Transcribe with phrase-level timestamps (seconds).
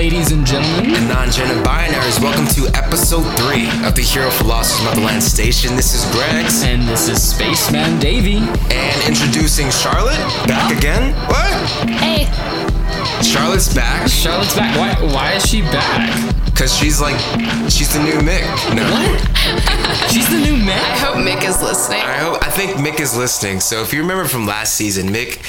[0.00, 0.94] ladies and gentlemen.
[0.94, 2.18] and non-gender binaries.
[2.22, 5.76] Welcome to episode three of the Hero Philosophers Motherland Station.
[5.76, 8.38] This is Greggs And this is Spaceman Davy.
[8.72, 10.16] and introducing Charlotte
[10.48, 11.12] back again.
[11.28, 11.52] What?
[11.90, 12.24] Hey,
[13.22, 14.74] Charlotte's back Charlotte's back.
[14.78, 16.34] Why, why is she back?
[16.46, 17.18] because she's like
[17.68, 18.40] she's the new Mick.
[18.74, 18.88] No,
[20.08, 20.80] She's the new Mick?
[20.80, 22.00] I hope Mick is listening.
[22.00, 23.60] I hope I think Mick is listening.
[23.60, 25.42] So if you remember from last season, Mick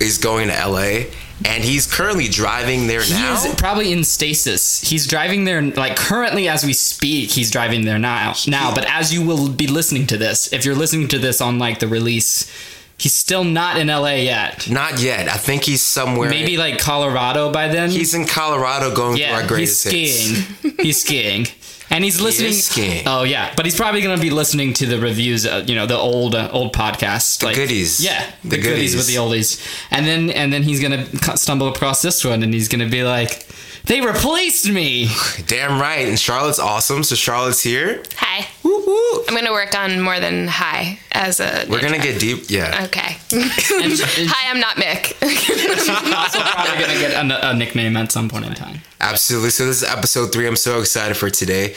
[0.00, 1.04] is going to LA
[1.44, 3.34] and he's currently driving there He now.
[3.34, 4.80] is probably in stasis.
[4.80, 8.34] He's driving there, like currently as we speak, he's driving there now.
[8.48, 11.58] Now, but as you will be listening to this, if you're listening to this on
[11.58, 12.50] like the release,
[12.98, 14.70] he's still not in LA yet.
[14.70, 15.28] Not yet.
[15.28, 16.30] I think he's somewhere.
[16.30, 17.90] Maybe like Colorado by then.
[17.90, 20.14] he's in Colorado going yeah, through our he's greatest hits.
[20.62, 20.76] skiing.
[20.82, 21.46] he's skiing.
[21.88, 23.02] And he's listening.
[23.06, 25.46] Oh yeah, but he's probably gonna be listening to the reviews.
[25.46, 28.04] Uh, you know, the old uh, old podcasts, like goodies.
[28.04, 28.96] Yeah, the, The goodies.
[28.96, 29.64] with the oldies.
[29.90, 33.45] And then and then he's gonna stumble across this one, and he's gonna be like,
[33.86, 35.08] "They replaced me."
[35.46, 36.06] Damn right.
[36.08, 37.02] And Charlotte's awesome.
[37.02, 38.02] So Charlotte's here.
[38.16, 38.46] Hi.
[38.62, 39.24] Woo woo.
[39.28, 41.66] I'm gonna work on more than hi as a.
[41.68, 42.44] We're gonna get deep.
[42.50, 42.84] Yeah.
[42.86, 43.16] Okay.
[43.32, 45.06] And- and hi, I'm not Mick.
[45.28, 48.80] she's also probably gonna get a, a nickname at some point in time.
[49.00, 49.50] Absolutely.
[49.50, 50.46] So this is episode three.
[50.46, 51.74] I'm so excited for today.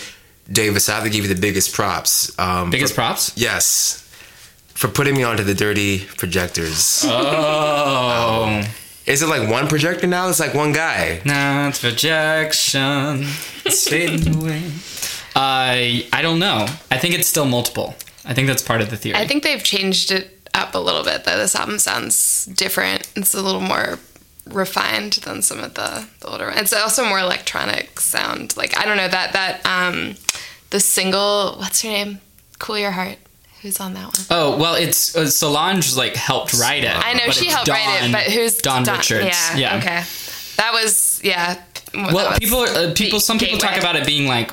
[0.52, 2.38] Davis, I have to give you the biggest props.
[2.40, 3.32] Um, Biggest for- props.
[3.36, 4.06] Yes.
[4.74, 7.04] For putting me onto the dirty projectors.
[7.06, 8.64] Oh,
[9.10, 10.30] Is it like one projector now?
[10.30, 11.20] It's like one guy.
[11.26, 13.26] not rejection.
[13.66, 14.72] It's fading away.
[15.36, 16.68] I I don't know.
[16.92, 17.96] I think it's still multiple.
[18.24, 19.18] I think that's part of the theory.
[19.18, 21.24] I think they've changed it up a little bit.
[21.24, 23.12] Though this album sounds different.
[23.16, 23.98] It's a little more
[24.48, 26.60] refined than some of the, the older ones.
[26.60, 28.56] It's also more electronic sound.
[28.58, 30.16] Like I don't know that that um
[30.70, 31.56] the single.
[31.58, 32.20] What's her name?
[32.60, 33.18] Cool Your Heart.
[33.62, 34.26] Who's on that one?
[34.30, 36.92] Oh well, it's uh, Solange like helped write it.
[36.96, 39.26] I know she it's helped write it, but who's Dawn, Richards?
[39.26, 39.78] Yeah, yeah.
[39.78, 40.04] Okay.
[40.58, 41.56] That was yeah.
[41.56, 44.52] that Well, was people, uh, people, some people talk about it being like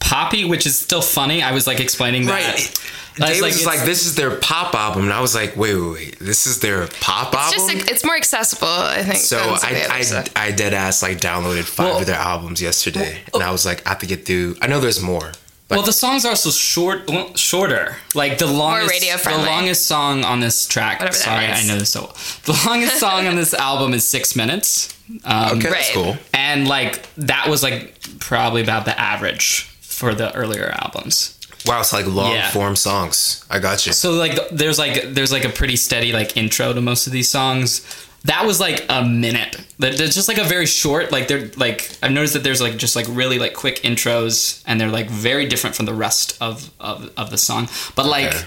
[0.00, 1.42] poppy, which is still funny.
[1.42, 2.32] I was like explaining that.
[2.32, 2.80] Right.
[3.16, 5.04] I was Davis like, is it's- like, this is their pop album.
[5.04, 6.18] And I was like, wait, wait, wait.
[6.18, 7.78] This is their pop It's album?
[7.78, 9.18] just it's more accessible, I think.
[9.18, 10.28] so than some of the I, I, stuff.
[10.34, 13.18] I dead ass like downloaded five Well- of their albums yesterday.
[13.32, 14.56] well- and I was like, I have to get through.
[14.60, 15.30] I know there's more.
[15.68, 17.08] But well, the songs are also short,
[17.38, 17.96] shorter.
[18.14, 21.00] Like the longest, radio the longest song on this track.
[21.00, 22.02] Whatever that sorry, I know this so.
[22.02, 22.16] well.
[22.44, 24.94] The longest song on this album is six minutes.
[25.24, 25.90] Um, okay, that's Right.
[25.94, 26.16] cool.
[26.34, 31.38] and like that was like probably about the average for the earlier albums.
[31.66, 32.50] Wow, it's like long Yeah.
[32.50, 33.42] form songs.
[33.48, 33.94] I got you.
[33.94, 37.30] So like there's like there's like a pretty steady like intro to most of these
[37.30, 37.80] songs.
[38.24, 39.56] That was like a minute.
[39.78, 42.96] They're just like a very short like they're like I've noticed that there's like just
[42.96, 47.10] like really like quick intros and they're like very different from the rest of of,
[47.16, 47.68] of the song.
[47.94, 48.44] But like Okay.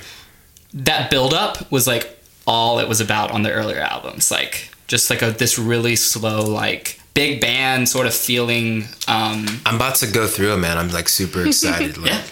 [0.74, 2.18] that build up was like
[2.48, 4.32] all it was about on the earlier albums.
[4.32, 9.76] Like just like a this really slow like big band sort of feeling um I'm
[9.76, 10.78] about to go through it, man.
[10.78, 11.98] I'm like super excited.
[12.02, 12.24] Like, Yeah.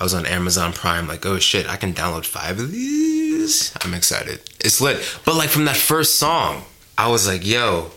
[0.00, 3.72] I was on Amazon Prime, like, oh shit, I can download five of these.
[3.82, 4.40] I'm excited.
[4.60, 4.98] It's lit.
[5.24, 6.62] But like from that first song,
[6.98, 7.90] I was like, yo,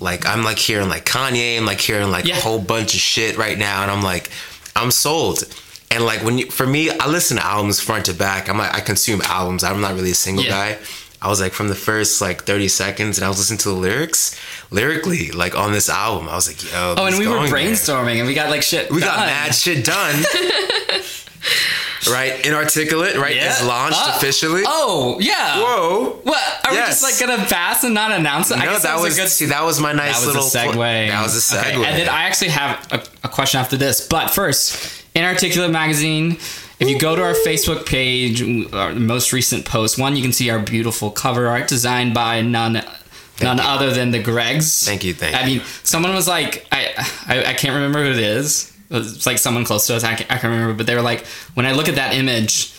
[0.00, 2.36] like I'm like hearing like Kanye and like hearing like Yeah.
[2.36, 4.28] a whole bunch of shit right now, and I'm like,
[4.76, 5.44] I'm sold.
[5.90, 8.48] And like when you, for me, I listen to albums front to back.
[8.50, 9.64] I'm like, I consume albums.
[9.64, 10.74] I'm not really a single Yeah.
[10.74, 10.78] guy.
[11.22, 13.74] I was like from the first like 30 seconds, and I was listening to the
[13.74, 14.38] lyrics,
[14.70, 16.28] lyrically, like on this album.
[16.28, 16.94] I was like, yo.
[16.98, 17.48] Oh, and we were there.
[17.48, 18.90] brainstorming and we got like shit.
[18.90, 20.24] We got mad shit done.
[22.10, 22.44] right?
[22.46, 23.34] Inarticulate, right?
[23.34, 23.50] Yeah.
[23.50, 24.14] Is launched Oh.
[24.16, 24.62] officially.
[24.66, 25.58] Oh yeah.
[25.58, 26.20] Whoa.
[26.22, 26.42] What?
[26.64, 27.02] Are Yes.
[27.02, 28.58] we just like gonna pass and not announce it?
[28.58, 29.28] I No, guess that was, a good.
[29.30, 31.08] see that was my nice that was little a segue.
[31.08, 31.60] That was a segue.
[31.76, 36.38] Okay, And then I actually have a, a question after this, but first, Inarticulate Magazine.
[36.80, 38.40] If you go to our Facebook page,
[38.72, 42.84] our most recent post, one you can see our beautiful cover art designed by none.
[43.40, 43.62] None you.
[43.64, 44.84] other than the Greggs.
[44.84, 45.58] Thank you, thank I you.
[45.58, 46.92] mean, someone was like, I,
[47.26, 48.72] I, I can't remember who it is.
[48.90, 50.04] It's like someone close to us.
[50.04, 52.72] I can't, I can't remember, but they were like, when I look at that image,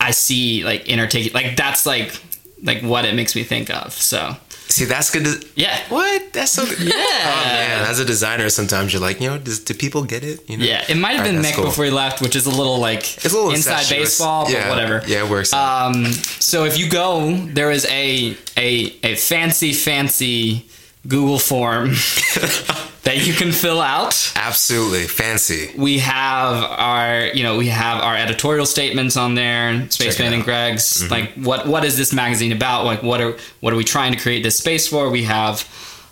[0.00, 1.34] I see like inarticulate.
[1.34, 2.20] Like that's like
[2.62, 3.92] like what it makes me think of.
[3.92, 4.36] So
[4.68, 5.24] see that's good.
[5.24, 6.32] To, yeah, what?
[6.32, 6.64] That's so.
[6.66, 6.78] Good.
[6.88, 6.94] Yeah.
[6.94, 10.48] Oh man, as a designer, sometimes you're like, you know, does, do people get it?
[10.48, 10.64] You know.
[10.64, 10.84] yeah.
[10.88, 11.64] It might have been Mick cool.
[11.64, 14.68] before he left, which is a little like It's a little inside baseball, but yeah,
[14.68, 15.02] whatever.
[15.06, 15.52] Yeah, it works.
[15.52, 16.06] Um,
[16.40, 20.66] so if you go, there is a a a fancy fancy
[21.06, 21.90] Google form
[23.08, 24.32] that you can fill out.
[24.36, 25.04] Absolutely.
[25.04, 25.72] Fancy.
[25.76, 30.44] we have our you know we have our editorial statements on there spaceman it and
[30.44, 31.10] Greggs.
[31.10, 32.84] Like what what is this magazine about?
[32.84, 35.08] Like what are what are we trying to create this space for?
[35.08, 35.66] We have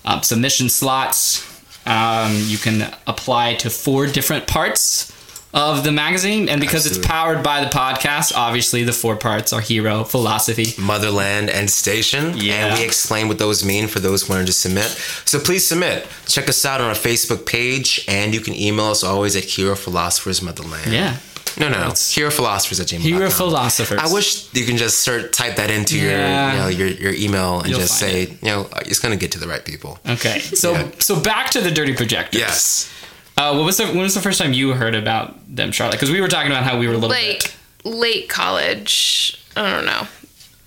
[0.07, 1.45] um, submission slots.
[1.87, 5.13] Um, you can apply to four different parts
[5.57, 6.99] of the magazine, and because Absolutely.
[7.01, 10.67] it's powered by the podcast, obviously the four parts are hero, philosophy.
[10.79, 12.37] Motherland and Station.
[12.37, 12.67] Yeah.
[12.67, 14.85] And we explain what those mean for those wanting to submit.
[15.25, 16.07] So please submit.
[16.29, 19.75] Check us out on our Facebook page, and you can email us always at Hero
[19.75, 20.93] Philosophers Motherland.
[20.93, 21.17] Yeah,
[21.59, 21.95] No, no, no.
[22.11, 23.01] Hero Philosophers at gmail.
[23.01, 23.99] hero philosophers.
[23.99, 26.05] I wish you can just sort type that into Yeah.
[26.05, 28.31] your, you know, your your email and You'll just say, it.
[28.43, 29.99] you know, it's gonna get to the right people.
[30.07, 30.89] Okay, so Yeah.
[30.99, 32.39] so back to the Dirty Projectors.
[32.41, 32.89] Yes.
[33.39, 35.93] Uh, what was the when was the first time you heard about them, Charlotte?
[35.97, 37.57] Because we were talking about how we were a little like bit.
[37.85, 40.07] late college i don't know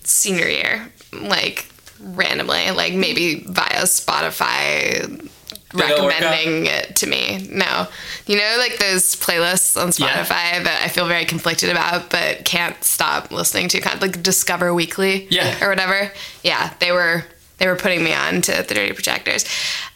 [0.03, 1.67] senior year like
[2.01, 5.29] randomly like maybe via spotify Did
[5.73, 7.87] recommending it to me no
[8.25, 10.23] you know like those playlists on Yeah.
[10.23, 14.23] spotify that i feel very conflicted about but can't stop listening to kind of like
[14.23, 15.63] discover weekly Yeah.
[15.63, 16.11] or whatever
[16.43, 17.25] yeah they were
[17.59, 19.45] they were putting me on to the dirty projectors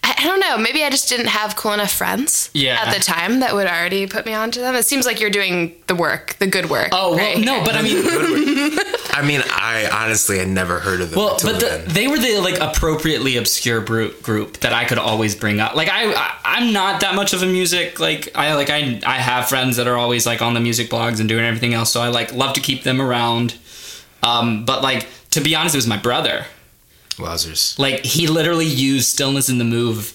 [0.03, 2.81] I, I don't know maybe i just didn't have cool enough friends Yeah.
[2.85, 5.73] at the time that would already put me onto them it seems like you're doing
[5.87, 7.97] the work the good work Oh well, no, but I mean,
[9.15, 11.19] I mean, I honestly had never heard of them.
[11.19, 15.35] well, but the, they were the like appropriately obscure group group that I could always
[15.35, 15.75] bring up.
[15.75, 19.15] Like I, I I'm not that much of a music like I like I I
[19.17, 22.01] have friends that are always like on the music blogs and doing everything else, so
[22.01, 23.55] I like love to keep them around.
[24.21, 26.45] Um, but like to be honest, it was my brother.
[27.17, 27.77] Wowzers.
[27.79, 30.13] Like he literally used "Stillness Is the Move"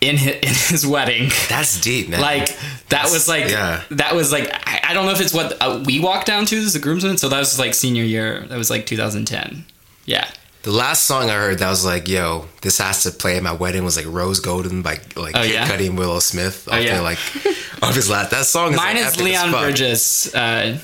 [0.00, 1.30] in his, in his wedding.
[1.48, 2.20] That's deep, man.
[2.20, 2.48] Like
[2.90, 3.82] that was like yeah.
[3.90, 6.56] that was like I, I don't know if it's what uh, we walked down to
[6.56, 7.16] as a groomsmen.
[7.18, 8.40] So that was like senior year.
[8.48, 9.64] That was like 2010.
[10.06, 10.28] Yeah.
[10.64, 13.52] the last song I heard that was like, yo, this has to play at my
[13.52, 15.66] wedding was like Rose Golden by like Oh, Kid yeah?
[15.68, 16.68] Cudi and Willow Smith.
[16.70, 17.00] Oh, yeah.
[17.00, 17.18] like
[17.82, 19.62] off his last that song is Mine like, is Leon fuck.
[19.62, 20.78] Bridges, uh,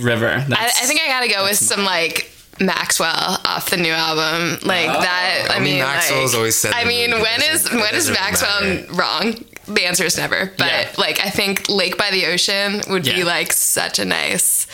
[0.00, 0.28] River.
[0.28, 2.30] I, I think I gotta go with some like
[2.60, 5.00] Maxwell off the new album, like Oh.
[5.00, 5.48] that.
[5.50, 8.84] I, I mean, mean, Maxwell's like, always said I mean, when is when is Maxwell
[8.94, 9.34] wrong?
[9.66, 10.52] The answer is never.
[10.58, 10.88] But Yeah.
[10.98, 13.14] like, I think Lake by the Ocean would Yeah.
[13.14, 14.66] be like such a nice.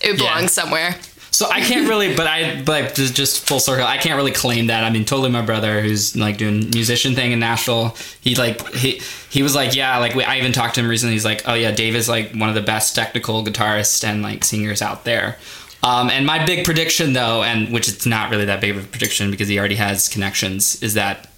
[0.00, 0.62] It belongs Yeah.
[0.62, 0.96] somewhere.
[1.34, 3.86] so I can't really, but I but just- just full circle.
[3.86, 4.84] I can't really claim that.
[4.84, 7.96] I mean, totally my brother who's like doing musician thing in Nashville.
[8.20, 9.00] He like he
[9.30, 11.14] he was like yeah like we, I even talked to him recently.
[11.14, 14.44] He's like oh yeah Dave is like one of the best technical guitarists and like
[14.44, 15.38] singers out there.
[15.84, 18.86] Um, and my big prediction though, and which it's not really that big of a
[18.86, 21.28] prediction because he already has connections, is that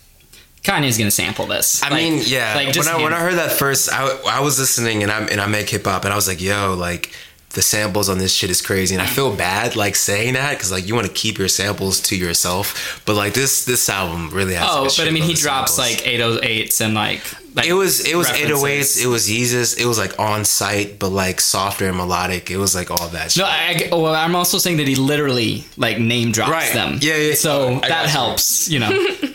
[0.63, 1.83] Kanye's gonna sample this.
[1.83, 2.55] I Like- mean, yeah.
[2.55, 5.29] like just when I when I heard that first, I, I was listening and I'm
[5.29, 7.13] and I make hip hop and I was like, yo, like
[7.55, 9.15] the samples on this shit is crazy and I mm.
[9.15, 13.03] feel bad like saying that because like you want to keep your samples to yourself,
[13.07, 14.69] but like this this album really has.
[14.71, 16.05] Oh, but shit I mean, he drops samples.
[16.05, 17.23] like 808s and like,
[17.55, 18.97] like It was it was oh references.
[18.97, 19.05] 808s.
[19.05, 19.79] It was Yeezus.
[19.81, 22.51] It was like On Sight, but like softer and melodic.
[22.51, 23.31] It was like all that.
[23.33, 23.43] Shit.
[23.43, 26.73] No, I, I- well, I'm also saying that he literally like name drops Right.
[26.73, 26.99] them.
[27.01, 27.35] Yeah, yeah.
[27.35, 28.91] So I that helps, you know.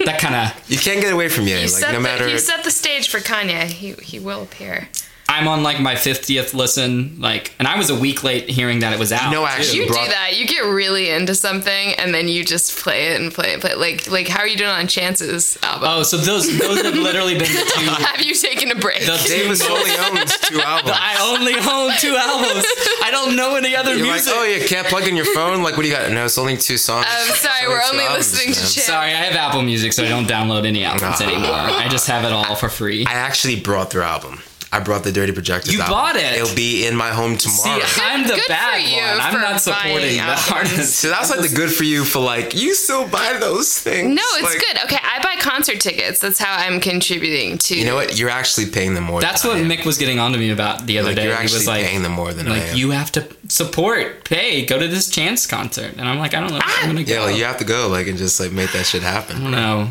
[0.06, 0.70] that kind of.
[0.70, 1.54] you can't get away from Ye.
[1.56, 2.28] He Like set no the, matter.
[2.28, 3.66] he set the stage for Kanye.
[3.68, 4.90] He he will appear.
[5.30, 8.92] I'm on like my 50th listen, like, and I was a week late hearing that
[8.94, 9.32] it was out.
[9.32, 9.46] No, too.
[9.48, 10.36] actually- You brought- do that.
[10.38, 13.62] You get really into something and then you just play it and play it.
[13.62, 13.78] Play it.
[13.78, 15.88] Like like how are you doing on Chances album?
[15.90, 17.86] Oh, so those those have literally been the two.
[18.10, 19.06] Have you taken a break?
[19.06, 20.98] The two Davis most- only owns two albums.
[21.00, 22.66] I only own two albums.
[23.04, 24.34] I don't know any other You're music.
[24.34, 25.62] like, oh, you can't plug in your phone.
[25.64, 26.12] Like, what do you got?
[26.12, 27.06] No, it's only two songs.
[27.08, 28.70] I'm It's sorry, we're only albums, listening to man.
[28.72, 28.84] Chance.
[28.86, 31.54] Sorry, I have Apple Music, so I don't download any albums anymore.
[31.54, 33.06] I just have it all for free.
[33.06, 34.42] I actually brought their album.
[34.72, 35.74] I brought the Dirty Projectors.
[35.74, 35.94] You album.
[35.96, 36.38] bought it?
[36.38, 37.80] It'll be in my home tomorrow.
[37.82, 38.14] See, tomorrow.
[38.14, 39.20] I'm the Good bad one.
[39.26, 40.96] I'm not supporting buying the artist.
[40.98, 44.08] so that's like the good for you for like you still buy those things.
[44.16, 44.84] No, it's Like, good.
[44.84, 46.20] Okay, I buy concert tickets.
[46.20, 47.76] That's how I'm contributing to.
[47.76, 48.20] You know what?
[48.20, 49.22] You're actually paying them more.
[49.22, 49.70] That's than what I am.
[49.70, 51.26] Mick was getting on to me about the other Like day.
[51.30, 52.78] you're he was like, paying them more than I am.
[52.78, 56.52] you have to support, pay, go to this Chance concert, and I'm like, I don't
[56.52, 57.26] know if I'm gonna yeah, go.
[57.26, 59.42] like you have to go like and just like make that shit I happen.
[59.42, 59.90] don't know.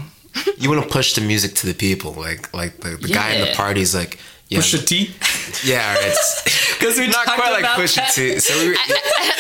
[0.57, 2.13] You want to push the music to the people.
[2.13, 3.57] Like like the, the guy in the Yeah.
[3.57, 5.15] party's like yeah, Pusha T
[5.65, 8.13] yeah, it's because we not quite like about push that.
[8.13, 8.39] T.
[8.39, 8.71] So we,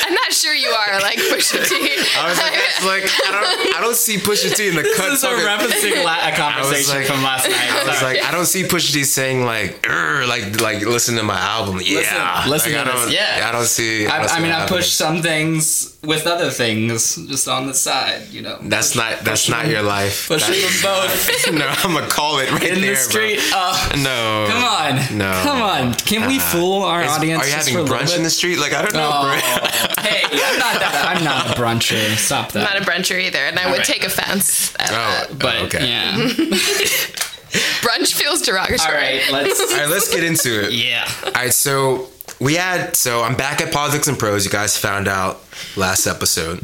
[0.08, 1.74] I'm not sure you are like Pusha T.
[2.16, 5.10] I was like, that's like I don't I don't see Pusha T in the cut.
[5.10, 7.56] This is a referencing la- a conversation like- from last night.
[7.70, 8.14] I was Sorry.
[8.16, 11.80] like, I don't see Pusha T saying like, like, like listen to my album.
[11.82, 13.48] Yeah, listen Like, to I this, don't, yeah.
[13.48, 14.06] I don't see.
[14.06, 14.78] I, don't see I mean, I happening.
[14.78, 18.58] push some things with other things just on the side, you know.
[18.62, 19.20] That's not.
[19.20, 20.28] That's not them- your life.
[20.28, 23.40] pushing That's- them both no, I'm gonna call it right in there, the street.
[23.52, 24.02] Oh, Bro.
[24.02, 25.40] No, come on, No.
[25.44, 25.94] come on.
[25.94, 26.58] Can we uh-huh.
[26.58, 27.42] fool our Is- audience?
[27.42, 28.58] Are you just having for brunch in the street?
[28.58, 29.88] Like I don't know, Oh, bro.
[30.02, 31.14] hey, I'm not that.
[31.16, 32.16] I'm not a bruncher.
[32.16, 32.66] Stop that.
[32.68, 33.86] I'm not a bruncher either, and I would right.
[33.86, 35.38] take offense at Oh, that.
[35.38, 35.88] but okay.
[35.88, 36.16] yeah.
[37.80, 38.88] Brunch feels derogatory.
[38.88, 39.60] All right, let's.
[39.60, 40.72] All right, let's get into it.
[40.78, 41.08] Yeah.
[41.24, 42.08] All right, so
[42.40, 42.94] we had.
[42.94, 44.44] So I'm back at Politics and Prose.
[44.44, 45.40] You guys found out
[45.76, 46.60] last episode.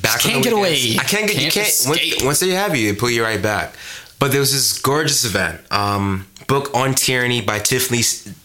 [0.00, 0.84] Back Just can't the get weekends.
[0.94, 0.96] away.
[1.00, 1.36] I can't get.
[1.42, 1.88] you Can't can't.
[1.88, 3.74] Once, once they have you, they pull you right back.
[4.20, 5.60] But there was this gorgeous event.
[5.72, 8.02] Um, book on tyranny by Tiffany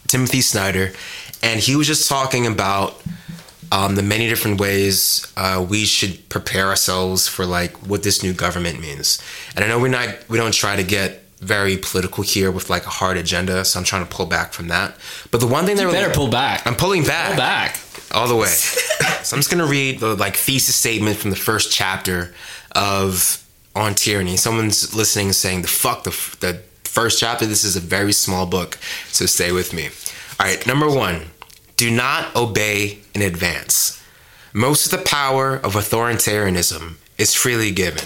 [0.08, 0.92] Timothy Snyder,
[1.42, 3.00] and he was just talking about
[3.72, 8.32] um, the many different ways uh, we should prepare ourselves for like what this new
[8.32, 9.20] government means.
[9.54, 12.84] And I know we're not we don't try to get very political here with like
[12.86, 14.96] a hard agenda, so I'm trying to pull back from that.
[15.30, 16.66] But the one thing that You really- better pull back.
[16.66, 17.78] I'm pulling back Pull back.
[18.12, 18.48] all the way.
[19.22, 22.34] so I'm just gonna read the like thesis statement from the first chapter
[22.72, 23.42] of
[23.76, 24.36] On Tyranny.
[24.36, 26.10] Someone's listening and saying the fuck the
[26.40, 27.46] the first chapter.
[27.46, 28.78] This is a very small book,
[29.12, 29.90] so stay with me.
[30.40, 31.26] All right, number one:
[31.78, 34.02] do not obey in advance.
[34.52, 38.04] Most of the power of authoritarianism is freely given.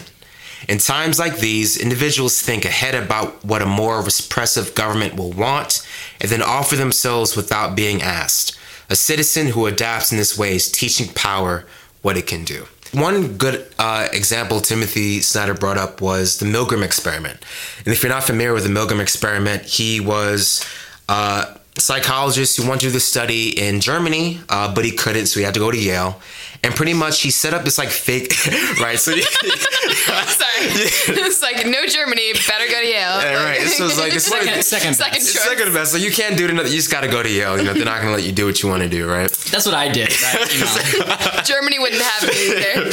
[0.68, 5.88] In times like these, individuals think ahead about what a more repressive government will want
[6.20, 8.56] and then offer themselves without being asked.
[8.90, 11.64] A citizen who adapts in this way is teaching power
[12.02, 12.66] what it can do.
[12.92, 17.42] One good uh, example Timothy Snyder brought up was the Milgram experiment.
[17.78, 20.62] And if you're not familiar with the Milgram experiment, he was
[21.08, 25.40] uh, psychologist who wanted to do this study in Germany, uh, but he couldn't, so
[25.40, 26.20] he had to go to Yale.
[26.64, 28.34] And pretty much he set up this like fake,
[28.80, 28.96] right?
[28.98, 30.62] So Sorry.
[31.18, 33.20] it's like no Germany, better go to Yale.
[33.20, 33.60] Yeah, right.
[33.66, 35.32] So it's like it's like Second, second, Second best.
[35.42, 35.90] second best.
[35.92, 36.50] So you can't do it.
[36.50, 37.58] Another, you just got to go to Yale.
[37.58, 39.28] You know, they're not going to let you do what you want to do, right?
[39.50, 40.10] That's what I did.
[40.22, 40.54] Right?
[40.54, 42.90] You know, Germany wouldn't have me either.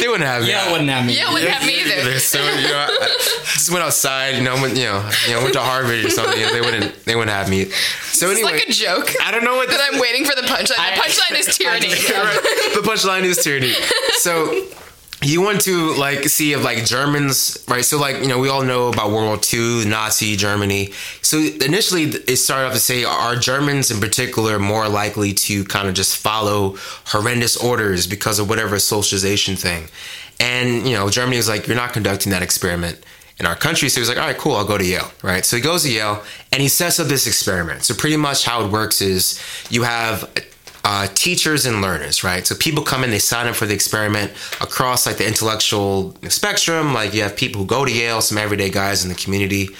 [0.00, 0.48] They wouldn't have me.
[0.48, 1.16] Yale wouldn't have me.
[1.16, 2.18] Yale wouldn't have me either.
[2.18, 3.06] So you know, I
[3.54, 4.36] just went outside.
[4.36, 6.40] You know, went, you know, you know, went to Harvard or something.
[6.52, 7.04] They wouldn't.
[7.04, 7.66] They wouldn't have me.
[8.14, 9.10] So It's anyway, like a joke.
[9.22, 10.94] I don't know what That I'm waiting for the punchline.
[10.94, 11.88] The punchline is tyranny.
[11.88, 13.72] the punchline is tyranny.
[14.18, 14.66] So
[15.24, 17.84] you want to like see if like Germans, right?
[17.84, 20.92] So like you know we all know about World War II, Nazi Germany.
[21.22, 25.88] So initially it started off to say are Germans in particular more likely to kind
[25.88, 29.88] of just follow horrendous orders because of whatever socialization thing,
[30.40, 33.02] and you know Germany was like you're not conducting that experiment.
[33.36, 35.44] In our country, so he's like, all right, cool, I'll go to Yale, right?
[35.44, 37.82] So he goes to Yale and he sets up this experiment.
[37.82, 40.32] So pretty much how it works is you have
[40.84, 42.46] uh, teachers and learners, right?
[42.46, 46.92] So people come in, they sign up for the experiment across like the intellectual spectrum.
[46.92, 49.70] Like you have people who go to Yale, some everyday guys in the community,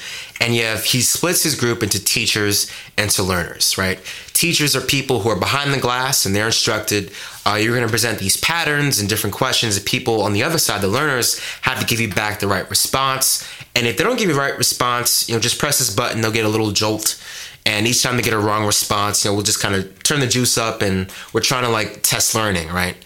[0.40, 3.99] and you have he splits his group into teachers and to learners, right?
[4.32, 7.12] Teachers are people who are behind the glass and they're instructed.
[7.46, 9.76] Uh, you're going to present these patterns and different questions.
[9.76, 12.68] And people on the other side, the learners, have to give you back the right
[12.70, 13.46] response.
[13.76, 16.23] And if they don't give you the right response, you know, just press this button,
[16.23, 17.20] they'll get a little jolt
[17.66, 20.21] and each time they get a wrong response you know we'll just kind of turn
[20.21, 22.97] the juice up and we're trying to like test learning right?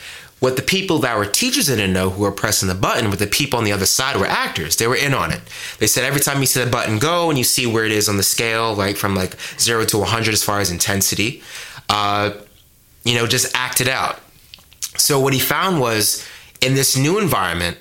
[0.41, 3.27] What the people that were teachers didn't know who were pressing the button but the
[3.27, 4.77] people on the other side were actors.
[4.77, 5.41] They were in on it.
[5.79, 8.09] They said every time you see the button go and you see where it is
[8.09, 11.43] on the scale like from like 0 to 100 as far as intensity
[11.89, 12.33] uh,
[13.05, 14.21] you know just act it out.
[14.97, 16.27] So what he found was
[16.61, 17.79] in this new environment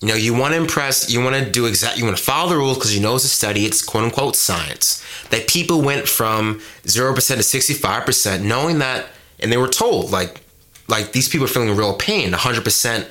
[0.00, 2.50] you know, you want to impress, you want to do exact, you want to follow
[2.50, 5.04] the rules because you know it's a study, it's quote unquote science.
[5.30, 9.06] That people went from 0% to 65%, knowing that,
[9.40, 10.42] and they were told, like,
[10.88, 13.10] like these people are feeling real pain, 100%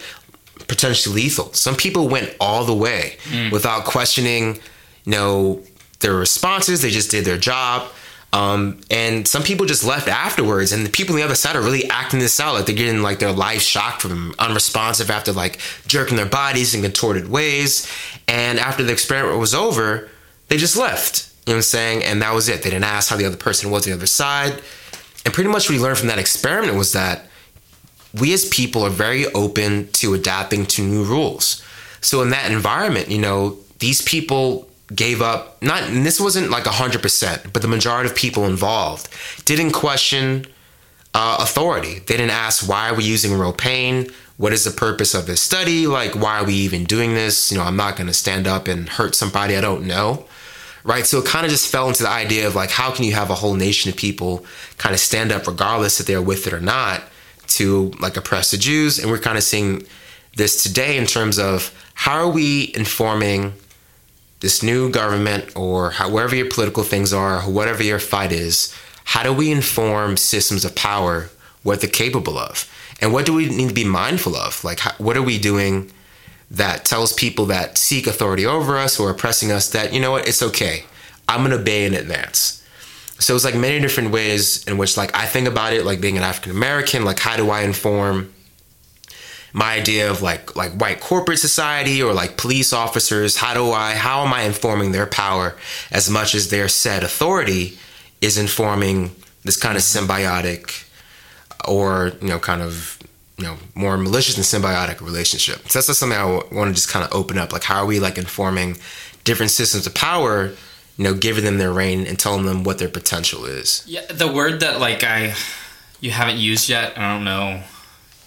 [0.68, 1.52] potentially lethal.
[1.54, 3.52] Some people went all the way mm.
[3.52, 4.60] without questioning,
[5.06, 5.63] you know,
[6.00, 6.82] their responses.
[6.82, 7.90] They just did their job.
[8.34, 11.62] Um, and some people just left afterwards, and the people on the other side are
[11.62, 15.60] really acting this out, like they're getting like their life shocked from unresponsive after like
[15.86, 17.88] jerking their bodies in contorted ways.
[18.28, 20.10] And after the experiment was over,
[20.48, 21.32] they just left.
[21.46, 22.04] You know what I'm saying?
[22.04, 22.63] And that was it.
[22.63, 24.62] They didn't ask how the other person was on the other side.
[25.25, 27.28] And pretty much what we learned from that experiment was that
[28.20, 31.63] we as people are very open to adapting to new rules.
[32.02, 37.54] So in that environment, you know, these people gave up not this wasn't like 100%,
[37.54, 39.10] but the majority of people involved
[39.46, 40.46] didn't question
[41.13, 42.00] uh, authority.
[42.00, 44.10] They didn't ask why are we using real pain?
[44.38, 45.88] What is the purpose of this study?
[45.88, 47.52] Like why are we even doing this?
[47.52, 50.25] You know, I'm not going to stand up and hurt somebody I don't know.
[50.86, 51.06] Right?
[51.06, 53.30] So it kind of just fell into the idea of like how can you have
[53.30, 54.46] a whole nation of people
[54.78, 57.04] kind of stand up regardless if they're with it or not
[57.46, 59.86] to like oppress the Jews and we're kind of seeing
[60.36, 63.54] this today in terms of how are we informing
[64.43, 69.31] this new government or however your political things are, whatever your fight is, how do
[69.31, 71.29] we inform systems of power
[71.63, 72.69] what they're capable of?
[73.00, 74.62] And what do we need to be mindful of?
[74.65, 75.89] Like, what are we doing
[76.51, 80.27] that tells people that seek authority over us or oppressing us that, you know what,
[80.27, 80.83] it's okay.
[81.29, 82.62] I'm going to obey in advance.
[83.19, 86.17] So it's like many different ways in which, like, I think about it, like being
[86.17, 88.33] an African American, like, how do I inform
[89.53, 93.93] my idea of like like white corporate society or like police officers how do i
[93.93, 95.55] how am i informing their power
[95.91, 97.77] as much as their said authority
[98.22, 100.12] is informing this kind of mm-hmm.
[100.12, 100.89] symbiotic
[101.67, 103.00] or you know kind of
[103.38, 106.89] you know more malicious and symbiotic relationship so that's just something i want to just
[106.89, 108.75] kind of open up like how are we like informing
[109.24, 110.51] different systems of power
[110.98, 113.83] you know, giving them their reign and telling them what their potential is.
[113.88, 115.33] Yeah, the word that like I
[116.00, 116.98] you haven't used yet.
[116.98, 117.63] I don't know.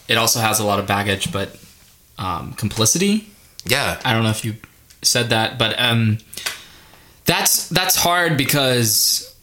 [0.09, 1.57] It also has a lot of baggage, but
[2.19, 3.29] um, complicity.
[3.65, 4.01] Yeah.
[4.05, 4.55] I don't know if you
[5.03, 6.19] said that, but um,
[7.25, 9.35] that's that's hard because.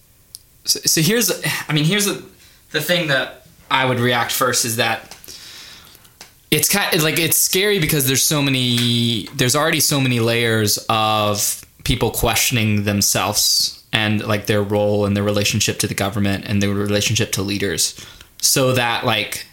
[0.65, 1.29] So, so here's,
[1.67, 2.23] I mean, here's the,
[2.71, 5.13] the thing that I would react first is that
[6.51, 10.77] it's kind of like it's scary because there's so many, there's already so many layers
[10.87, 16.61] of people questioning themselves and like their role and their relationship to the government and
[16.61, 17.99] their relationship to leaders,
[18.39, 19.45] so that like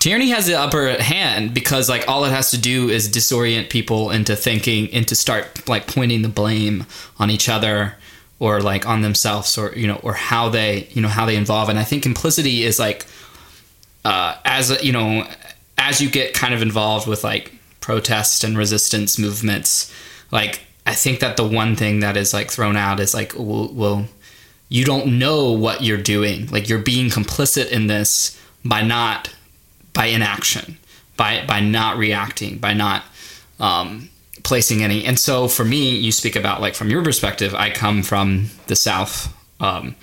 [0.00, 4.10] tyranny has the upper hand because like all it has to do is disorient people
[4.10, 6.84] into thinking into start like pointing the blame
[7.20, 7.94] on each other
[8.40, 11.68] or like on themselves or you know or how they you know how they involve.
[11.68, 13.06] And i think implicity is like
[14.04, 15.28] uh, as you know
[15.78, 19.94] as you get kind of involved with like protest and resistance movements
[20.30, 23.68] like i think that the one thing that is like thrown out is like well,
[23.72, 24.06] well
[24.70, 26.46] you don't know what you're doing.
[26.46, 29.28] Like you're being complicit in this by not
[29.92, 30.78] by inaction,
[31.16, 33.04] by by not reacting, by not
[33.58, 34.10] um,
[34.42, 35.04] placing any.
[35.04, 37.54] And so for me, you speak about like from your perspective.
[37.54, 39.96] I come from the South, um,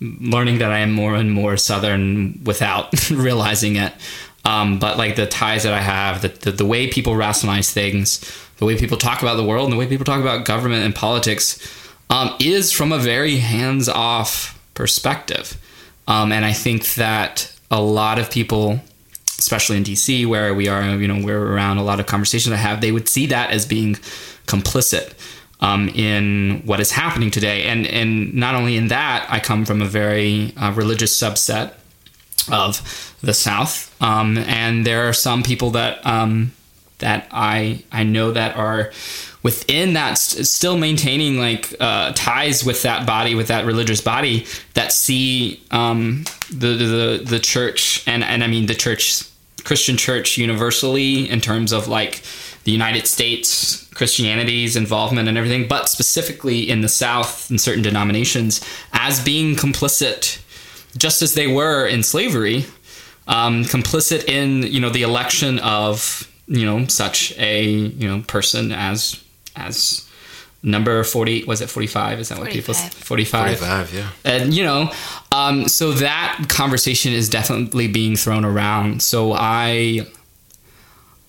[0.00, 3.92] learning that I am more and more Southern without realizing it.
[4.44, 8.20] Um, but like the ties that I have, the, the the way people rationalize things,
[8.58, 10.94] the way people talk about the world, and the way people talk about government and
[10.94, 11.58] politics,
[12.10, 15.58] um, is from a very hands off perspective.
[16.06, 18.82] Um, and I think that a lot of people
[19.44, 22.56] especially in DC, where we are, you know, we're around a lot of conversations I
[22.56, 23.94] have, they would see that as being
[24.46, 25.12] complicit
[25.60, 27.64] um, in what is happening today.
[27.64, 31.74] And and not only in that, I come from a very uh, religious subset
[32.50, 36.52] of the South, um, and there are some people that um,
[36.98, 38.92] that I I know that are
[39.42, 44.46] within that st- still maintaining like uh, ties with that body with that religious body
[44.72, 49.22] that see um, the, the the church and and I mean the church
[49.64, 52.22] Christian church universally in terms of like
[52.64, 58.60] the United States Christianity's involvement and everything but specifically in the South in certain denominations
[58.92, 60.40] as being complicit
[60.96, 62.66] just as they were in slavery
[63.26, 68.72] um, complicit in you know the election of you know such a you know person
[68.72, 69.22] as
[69.56, 70.03] as
[70.64, 74.08] number 40 was it 45 is that what people 45 45, yeah.
[74.24, 74.90] and you know
[75.30, 79.02] um, so that conversation is definitely being thrown around.
[79.02, 80.06] So i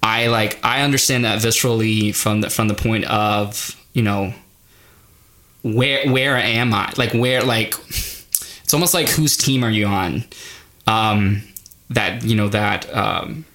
[0.02, 4.34] i like i understand that viscerally from the from the point of you know
[5.64, 6.94] where where am i?
[6.96, 10.24] Like where like it's almost like whose team are you on?
[10.88, 11.44] Um
[11.90, 13.46] that you know that um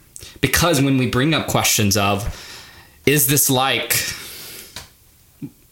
[0.41, 2.47] because when we bring up questions of
[3.07, 3.93] is this like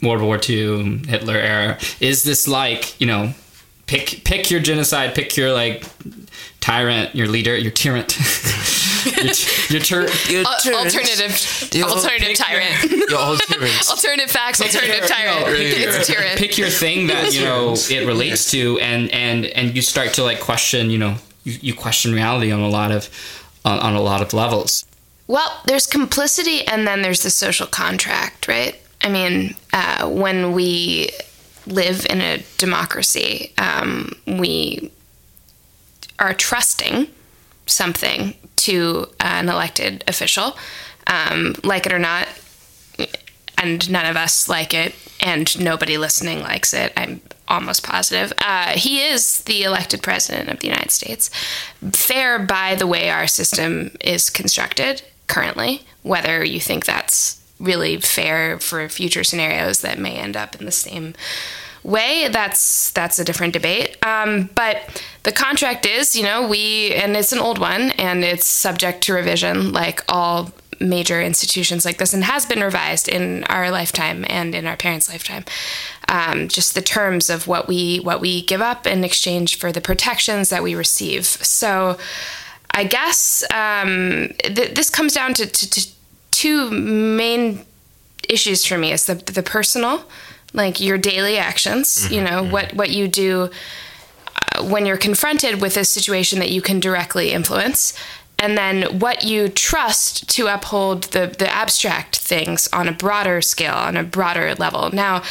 [0.02, 1.78] World War II, Hitler era.
[2.00, 3.32] Is this like you know,
[3.86, 5.84] pick pick your genocide, pick your like
[6.60, 8.16] tyrant, your leader, your tyrant,
[9.16, 9.24] your,
[9.70, 12.82] your tur- Your Al- alternative, Your- alternative tyrant.
[13.10, 13.88] Your alternative.
[13.88, 15.46] alternative facts, alternative tyrant.
[15.46, 16.38] no, it's a tyrant.
[16.38, 20.22] pick your thing that you know it relates to, and and and you start to
[20.22, 23.08] like question, you know, you, you question reality on a lot of
[23.64, 24.84] on, on a lot of levels.
[25.26, 28.80] Well, there's complicity and then there's the social contract, right?
[29.02, 31.10] I mean, uh, when we
[31.66, 34.90] live in a democracy, um, we
[36.18, 37.08] are trusting
[37.66, 40.56] something to an elected official,
[41.06, 42.26] um, like it or not,
[43.56, 46.92] and none of us like it, and nobody listening likes it.
[46.96, 48.32] I'm almost positive.
[48.38, 51.30] Uh, he is the elected president of the United States.
[51.92, 58.58] Fair by the way our system is constructed currently, whether you think that's really fair
[58.58, 61.14] for future scenarios that may end up in the same
[61.82, 62.28] way.
[62.28, 63.96] That's that's a different debate.
[64.04, 68.46] Um, but the contract is you know we and it's an old one and it's
[68.46, 73.68] subject to revision like all major institutions like this and has been revised in our
[73.68, 75.44] lifetime and in our parents lifetime.
[76.08, 79.80] Um, just the terms of what we what we give up in exchange for the
[79.80, 81.26] protections that we receive.
[81.26, 81.98] So
[82.70, 85.88] i guess um, th- this comes down to, to, to
[86.38, 87.64] two main
[88.28, 90.04] issues for me is the the personal
[90.54, 93.50] like your daily actions you know what what you do
[94.54, 97.92] uh, when you're confronted with a situation that you can directly influence
[98.38, 103.74] and then what you trust to uphold the the abstract things on a broader scale
[103.74, 104.90] on a broader level.
[104.92, 105.22] Now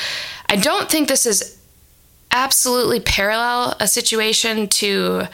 [0.49, 1.57] i don't think this is
[2.31, 5.27] absolutely parallel a situation to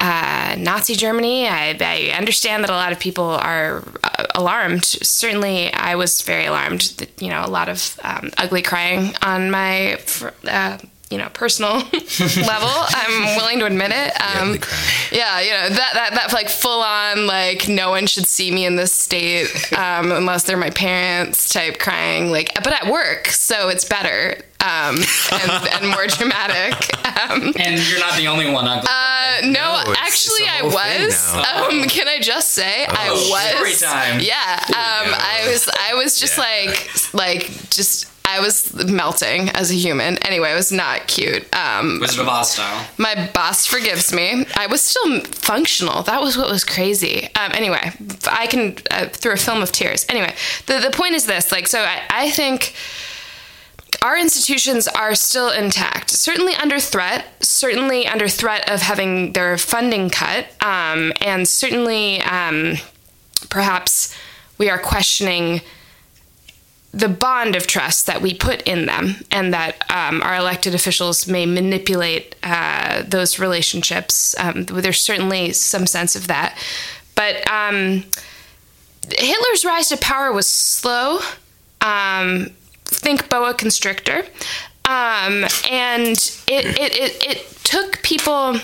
[0.00, 1.46] uh, Nazi Germany.
[1.46, 4.84] I, I, understand that a lot of people are uh, alarmed.
[4.84, 6.80] Certainly, I was very alarmed.
[6.96, 9.98] That, you know, a lot of um, ugly crying on my
[10.48, 10.78] uh,
[11.10, 11.72] you know personal
[12.46, 14.12] level i'm willing to admit it.
[14.20, 14.58] Um,
[15.10, 18.64] yeah you know that, that that like full on like no one should see me
[18.64, 23.68] in this state um, unless they're my parents type crying like but at work so
[23.68, 24.98] it's better um,
[25.32, 26.74] and, and, more dramatic
[27.06, 31.88] um, and you're not the only one ugly uh, no, no actually i was um,
[31.88, 34.20] can i just say oh, i was story time.
[34.20, 36.44] Yeah um, i was i was just yeah.
[36.44, 40.16] like like just I was melting as a human.
[40.18, 41.44] Anyway, it was not cute.
[41.54, 42.86] Um, Wizard of Oz style.
[42.96, 44.46] My boss forgives me.
[44.54, 46.04] I was still functional.
[46.04, 47.24] That was what was crazy.
[47.34, 47.92] Um, anyway,
[48.30, 50.06] I can uh, through a film of tears.
[50.08, 50.32] Anyway,
[50.66, 52.74] the the point is this: like, so I, I think
[54.02, 60.08] our institutions are still intact, certainly under threat, certainly under threat of having their funding
[60.08, 62.76] cut, um, and certainly um,
[63.48, 64.14] perhaps
[64.56, 65.62] we are questioning
[66.92, 71.28] the bond of trust that we put in them and that um, our elected officials
[71.28, 74.34] may manipulate uh, those relationships.
[74.38, 76.58] Um, there's certainly some sense of that.
[77.14, 78.04] But um,
[79.08, 81.20] Hitler's rise to power was slow.
[81.80, 82.48] Um,
[82.86, 84.24] think boa constrictor.
[84.84, 86.16] Um, and
[86.48, 88.58] it, it, it, it took people,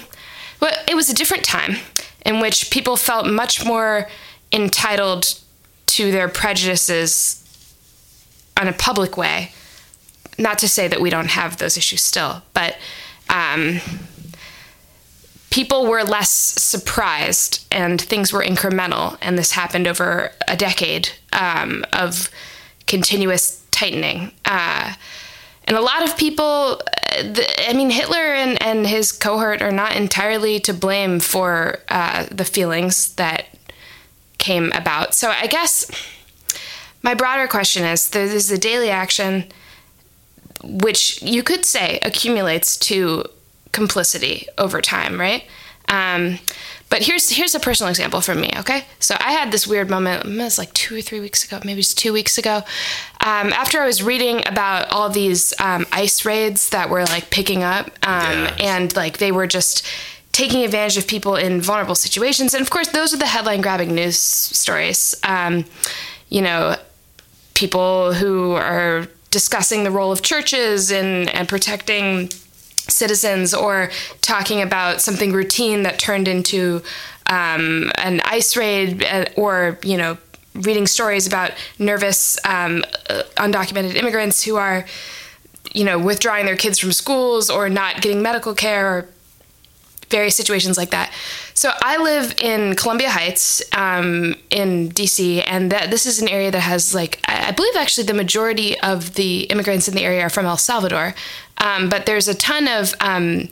[0.61, 1.77] well, it was a different time
[2.25, 4.09] in which people felt much more
[4.53, 5.39] entitled
[5.87, 7.36] to their prejudices
[8.57, 9.53] on a public way.
[10.39, 12.77] Not to say that we don't have those issues still, but
[13.31, 13.81] um,
[15.51, 19.17] people were less surprised and things were incremental.
[19.23, 22.31] And this happened over a decade um, of
[22.87, 24.33] continuous tightening.
[24.45, 24.93] Uh,
[25.65, 30.61] and a lot of people, I mean, Hitler and, and his cohort are not entirely
[30.61, 33.47] to blame for uh, the feelings that
[34.39, 35.15] came about.
[35.15, 35.91] So I guess
[37.07, 39.45] my broader question is there's a daily action
[40.65, 43.25] which you could say accumulates to
[43.71, 45.45] complicity over time, right?
[45.89, 46.41] Um,
[46.91, 48.51] but here's here's a personal example from me.
[48.57, 50.25] Okay, so I had this weird moment.
[50.25, 52.57] It was like two or three weeks ago, maybe it's two weeks ago.
[53.21, 57.63] Um, after I was reading about all these um, ICE raids that were like picking
[57.63, 59.87] up, um, and like they were just
[60.33, 62.53] taking advantage of people in vulnerable situations.
[62.53, 65.15] And of course, those are the headline grabbing news stories.
[65.23, 65.67] Um,
[66.29, 66.77] you know,
[67.57, 72.29] people who are discussing the role of churches and, and protecting
[72.89, 73.91] citizens or
[74.21, 76.83] talking about something routine that turned into
[77.27, 80.17] um, an ice raid uh, or, you know,
[80.55, 84.87] reading stories about nervous um, uh, undocumented immigrants who are,
[85.75, 89.09] you know, withdrawing their kids from schools or not getting medical care or
[90.11, 91.13] various situations like that.
[91.55, 96.51] So I live in Columbia Heights um, in DC, and that this is an area
[96.51, 100.31] that has like I believe actually the majority of the immigrants in the area are
[100.31, 101.15] from El Salvador,
[101.59, 103.49] um, but there's a ton of um,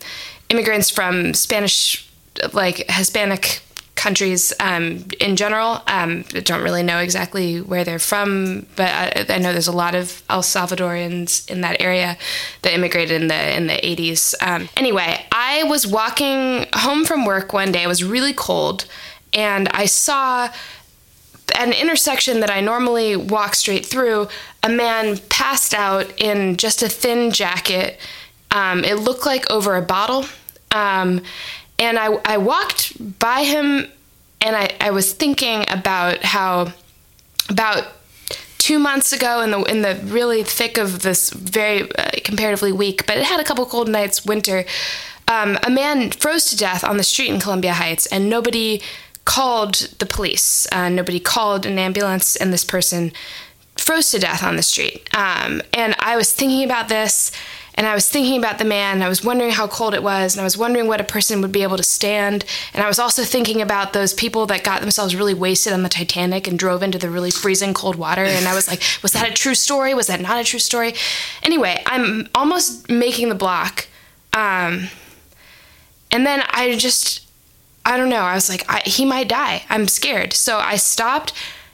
[0.49, 2.09] immigrants from Spanish,
[2.53, 3.61] like Hispanic
[3.95, 5.83] countries um, in general.
[5.87, 9.73] Um, I don't really know exactly where they're from, but I, I, know there's a
[9.73, 12.17] lot of El Salvadorians in that area
[12.63, 14.35] that immigrated in the in the 80s.
[14.41, 17.85] Um, anyway, I was walking home from work one day.
[17.85, 18.87] It was really cold,
[19.33, 20.51] and I saw
[21.59, 24.29] an intersection that I normally walk straight through.
[24.63, 27.99] A man passed out in just a thin jacket.
[28.51, 30.25] Um, it looked like over a bottle.
[31.79, 33.89] And I, I walked by him
[34.41, 36.73] and I, I was thinking about how
[37.49, 37.87] about
[38.59, 43.07] two months ago in the in the really thick of this very uh, comparatively weak
[43.07, 44.65] but it had a couple cold nights winter
[45.29, 48.81] um, a man froze to death on the street in columbia heights and nobody
[49.25, 50.67] called the police.
[50.73, 53.13] Uh, nobody called an ambulance and this person
[53.77, 55.09] froze to death on the street.
[55.15, 57.33] Um, and i was thinking about this
[57.77, 60.41] and I was thinking about the man, I was wondering how cold it was, and
[60.41, 62.45] I was wondering what a person would be able to stand.
[62.73, 65.89] And I was also thinking about those people that got themselves really wasted on the
[65.89, 68.25] Titanic and drove into the really freezing cold water.
[68.25, 69.93] And I was like, was that a true story?
[69.93, 70.95] Was that not a true story?
[71.43, 73.89] Anyway, I'm almost making the block.
[74.33, 74.89] Um,
[76.13, 77.29] and then I just,
[77.85, 79.63] I don't know, I was like, I, he might die.
[79.69, 80.33] I'm scared.
[80.33, 81.33] So I stopped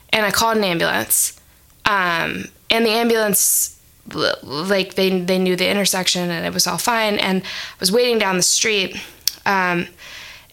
[0.09, 1.39] and I called an ambulance.
[1.85, 3.79] Um, and the ambulance
[4.13, 7.17] like they they knew the intersection and it was all fine.
[7.17, 8.95] And I was waiting down the street,
[9.45, 9.87] um,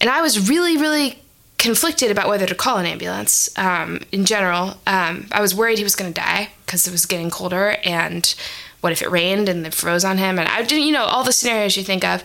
[0.00, 1.22] and I was really really
[1.58, 3.50] conflicted about whether to call an ambulance.
[3.58, 7.06] Um, in general, um, I was worried he was going to die because it was
[7.06, 8.34] getting colder, and
[8.80, 10.38] what if it rained and it froze on him?
[10.38, 12.22] And I didn't, you know, all the scenarios you think of.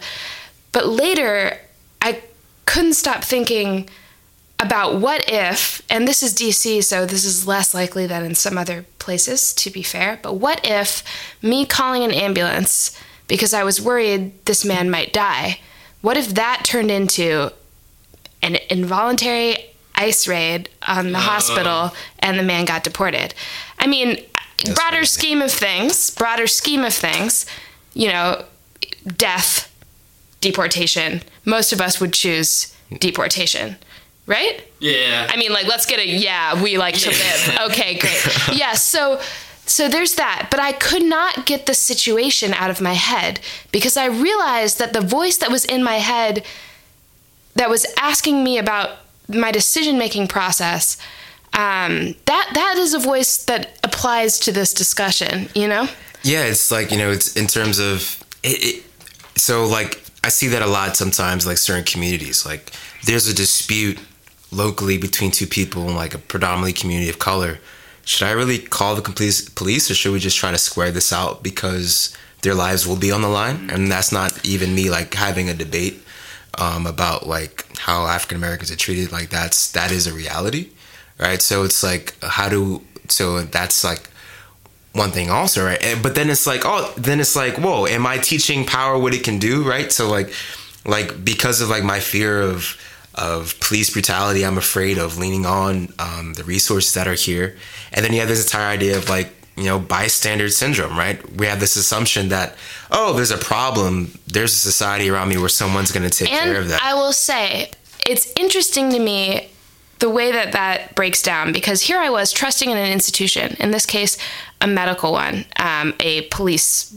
[0.72, 1.60] But later,
[2.02, 2.22] I
[2.66, 3.90] couldn't stop thinking
[4.66, 8.58] about what if, and this is DC, so this is less likely than in some
[8.58, 11.04] other places, to be fair, but what if
[11.42, 12.98] me calling an ambulance
[13.28, 15.60] because I was worried this man might die,
[16.02, 17.52] what if that turned into
[18.42, 19.56] an involuntary
[19.96, 21.22] ice raid on the oh.
[21.22, 23.34] hospital and the man got deported?
[23.80, 24.24] I mean,
[24.76, 25.06] broader crazy.
[25.06, 27.46] scheme of things, broader scheme of things,
[27.94, 28.46] you know,
[29.18, 29.74] death,
[30.42, 31.22] deportation.
[31.46, 33.78] Most of us would choose deportation,
[34.26, 34.64] right?
[34.80, 35.28] Yeah.
[35.30, 36.62] I mean, like, let's get a yeah.
[36.62, 37.60] We like to live.
[37.72, 38.28] Okay, great.
[38.54, 38.74] Yeah.
[38.74, 39.22] So,
[39.66, 40.48] so there's that.
[40.52, 43.40] But I could not get the situation out of my head
[43.72, 46.44] because I realized that the voice that was in my head,
[47.56, 50.98] that was asking me about my decision making process,
[51.54, 55.50] um, that that is a voice that applies to this discussion.
[55.56, 55.88] You know.
[56.24, 58.84] Yeah, it's like you know, it's in terms of it, it.
[59.36, 62.46] So like, I see that a lot sometimes, like certain communities.
[62.46, 62.72] Like,
[63.06, 64.00] there's a dispute
[64.54, 67.60] locally between two people in like a predominantly community of color.
[68.06, 71.14] Should I really call the police, police, or should we just try to square this
[71.14, 73.70] out because their lives will be on the line?
[73.70, 76.02] And that's not even me like having a debate
[76.58, 79.12] um, about like how African Americans are treated.
[79.12, 80.70] Like that's that is a reality,
[81.18, 81.42] right?
[81.42, 84.10] So it's like how do so that's like
[84.94, 88.06] one thing also right And- but then it's like oh then it's like whoa am
[88.06, 90.32] i teaching power what it can do right so like
[90.86, 92.78] like because of like my fear of
[93.16, 97.56] of police brutality i'm afraid of leaning on um, the resources that are here.
[97.92, 101.20] And then you have this entire idea of like you know bystander syndrome right?
[101.38, 102.56] We have this assumption that
[102.92, 104.18] oh there's a problem.
[104.28, 106.82] There's a society around me where someone's going to take care of that.
[106.84, 107.72] I will say,
[108.08, 109.50] it's interesting to me
[110.00, 113.72] the way that that breaks down because here I was trusting in an institution, in
[113.72, 114.18] this case,
[114.60, 116.94] a medical one, um, a police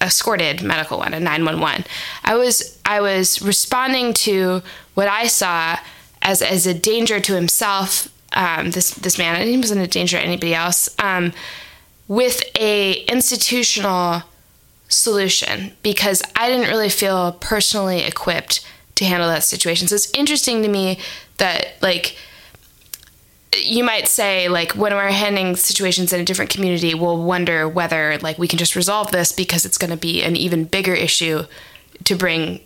[0.00, 1.84] escorted medical one, a 911.
[2.24, 4.62] I was I was responding to
[5.00, 5.78] what I saw
[6.20, 8.14] as as a danger to himself.
[8.34, 10.94] Um, this this man, and he wasn't a danger to anybody else.
[10.98, 11.32] Um,
[12.06, 14.22] with a institutional
[14.88, 19.88] solution because I didn't really feel personally equipped to handle that situation.
[19.88, 20.98] So it's interesting to me
[21.38, 22.16] that like
[23.56, 28.18] you might say like when we're handling situations in a different community, we'll wonder whether
[28.18, 31.44] like we can just resolve this because it's going to be an even bigger issue
[32.04, 32.60] to bring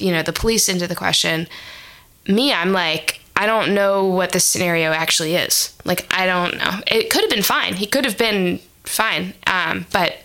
[0.00, 1.46] you know the police into the question.
[2.28, 5.72] Me, I'm like I don't know what the scenario actually is.
[5.84, 6.80] Like I don't know.
[6.86, 7.74] It could have been fine.
[7.74, 9.34] He could have been fine.
[9.46, 10.16] Um, but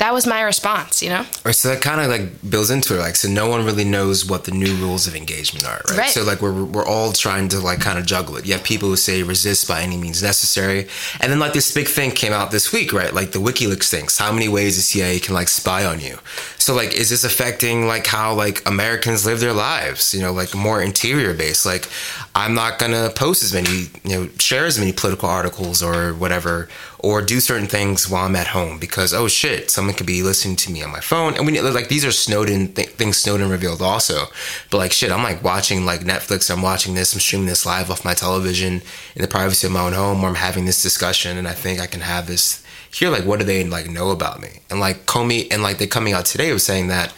[0.00, 1.26] that was my response, you know?
[1.44, 4.26] Or so that kind of like builds into it, like so no one really knows
[4.26, 5.98] what the new rules of engagement are, right?
[5.98, 6.10] Right.
[6.10, 8.46] So like we're we're all trying to like kind of juggle it.
[8.46, 10.88] You have people who say resist by any means necessary,
[11.20, 13.12] and then like this big thing came out this week, right?
[13.12, 14.16] Like the WikiLeaks things.
[14.16, 16.18] How many ways the CIA can like spy on you?
[16.60, 20.12] So like, is this affecting like how like Americans live their lives?
[20.12, 21.64] You know, like more interior based.
[21.64, 21.88] Like,
[22.34, 26.68] I'm not gonna post as many, you know, share as many political articles or whatever,
[26.98, 30.56] or do certain things while I'm at home because oh shit, someone could be listening
[30.56, 31.34] to me on my phone.
[31.34, 34.26] And we like these are Snowden th- things Snowden revealed also.
[34.70, 36.50] But like shit, I'm like watching like Netflix.
[36.50, 37.14] I'm watching this.
[37.14, 38.82] I'm streaming this live off my television
[39.16, 41.80] in the privacy of my own home, where I'm having this discussion, and I think
[41.80, 43.10] I can have this here.
[43.10, 44.60] Like, what do they like know about me?
[44.70, 47.12] And like Comey and like they coming out today was saying that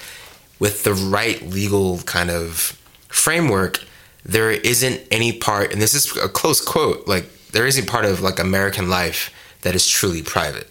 [0.58, 3.80] with the right legal kind of framework,
[4.24, 8.20] there isn't any part, and this is a close quote, like there isn't part of
[8.20, 9.32] like American life
[9.62, 10.68] that is truly private.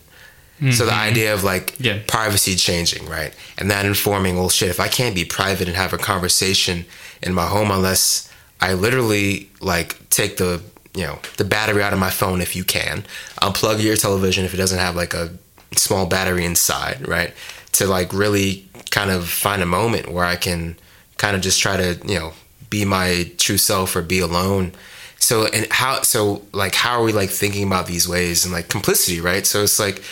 [0.69, 1.09] So the mm-hmm.
[1.09, 1.97] idea of like Yeah.
[2.05, 3.33] privacy changing, right?
[3.57, 6.85] And that informing, well, shit, if I can't be private and have a conversation
[7.23, 10.61] in my home unless I literally like take the,
[10.93, 13.03] you know, the battery out of my phone if you can,
[13.41, 15.31] unplug your television if it doesn't have like a
[15.75, 17.33] small battery inside, right?
[17.73, 20.75] To like really kind of find a moment where I can
[21.17, 22.33] kind of just try to, you know,
[22.69, 24.73] be my true self or be alone.
[25.19, 28.69] So and how so like how are we like thinking about these ways and like
[28.69, 29.45] complicity, right?
[29.45, 30.03] So it's like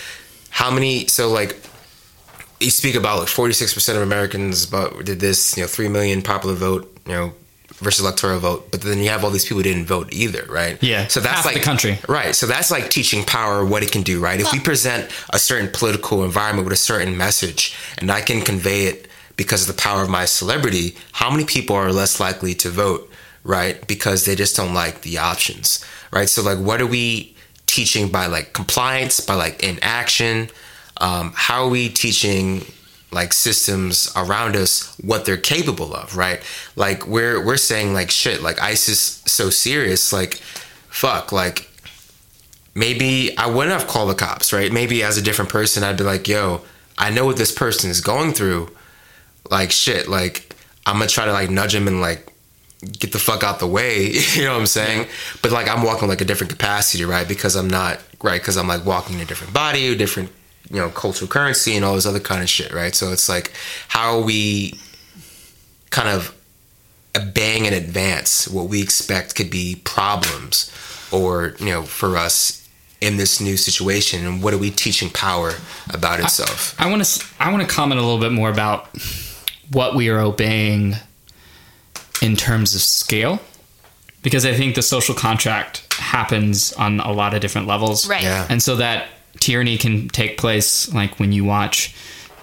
[0.50, 1.58] how many so like
[2.60, 6.56] you speak about like 46% of Americans about did this, you know, 3 million popular
[6.56, 7.34] vote, you know,
[7.80, 10.82] versus electoral vote, but then you have all these people who didn't vote either, right?
[10.82, 11.98] Yeah, So that's half like the country.
[12.08, 12.36] Right.
[12.36, 14.40] So that's like teaching power what it can do, right?
[14.40, 18.86] If we present a certain political environment with a certain message and I can convey
[18.86, 22.70] it because of the power of my celebrity, how many people are less likely to
[22.70, 23.10] vote,
[23.44, 23.86] right?
[23.88, 26.28] Because they just don't like the options, right?
[26.28, 30.50] So like what are we teaching by like compliance, by like inaction?
[30.98, 32.66] Um, how are we teaching
[33.12, 36.42] like systems around us what they're capable of, right?
[36.76, 40.36] Like we're we're saying like shit, like ISIS so serious, like
[40.90, 41.70] fuck, like
[42.76, 44.72] maybe I wouldn't have called the cops, right?
[44.72, 46.62] Maybe as a different person, I'd be like, yo,
[46.98, 48.70] I know what this person is going through.
[49.50, 52.28] Like shit, like I'm gonna try to like nudge him and like
[52.82, 54.12] get the fuck out the way.
[54.34, 55.08] you know what I'm saying?
[55.42, 57.28] But like I'm walking like a different capacity, right?
[57.28, 60.32] Because I'm not right because I'm like walking in a different body, a different
[60.70, 62.96] you know cultural currency, and all this other kind of shit, right?
[62.96, 63.54] So it's like
[63.88, 64.80] how are we
[65.90, 66.36] kind of
[67.34, 70.72] bang in advance what we expect could be problems,
[71.12, 72.68] or you know, for us
[73.02, 75.54] in this new situation, and what are we teaching power
[75.90, 76.76] about itself?
[76.80, 78.90] I want to I want to comment a little bit more about
[79.72, 80.96] what we are obeying
[82.22, 83.40] in terms of scale
[84.22, 88.08] because I think the social contract happens on a lot of different levels.
[88.08, 88.24] Right.
[88.24, 88.46] Yeah.
[88.50, 89.08] And so that
[89.40, 91.96] tyranny can take place like when you watch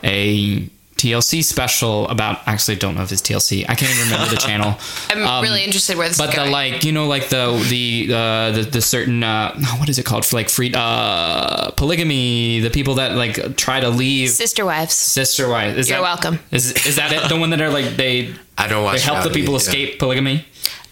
[0.04, 3.64] a TLC special about actually don't know if it's TLC.
[3.68, 4.78] I can't even remember the channel.
[5.10, 8.50] I'm really interested where this But is the like, you know, like the the uh,
[8.52, 10.24] the, the certain uh, what is it called?
[10.24, 12.60] For like free uh, polygamy.
[12.60, 14.94] The people that like try to leave Sister wives.
[14.94, 15.76] sister wives.
[15.76, 16.38] Is You're that, welcome.
[16.50, 17.28] Is is that it?
[17.28, 18.96] The one that are like they I don't watch.
[18.96, 19.58] they help the people yeah.
[19.58, 20.46] escape polygamy.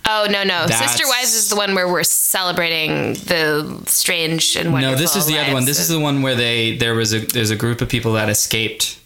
[0.07, 0.67] Oh no no!
[0.67, 4.97] That's- Sister wives is the one where we're celebrating the strange and wonderful.
[4.97, 5.65] No, this is the other one.
[5.65, 8.13] lives This is the one where they there was a there's a group of people
[8.15, 8.99] that escaped,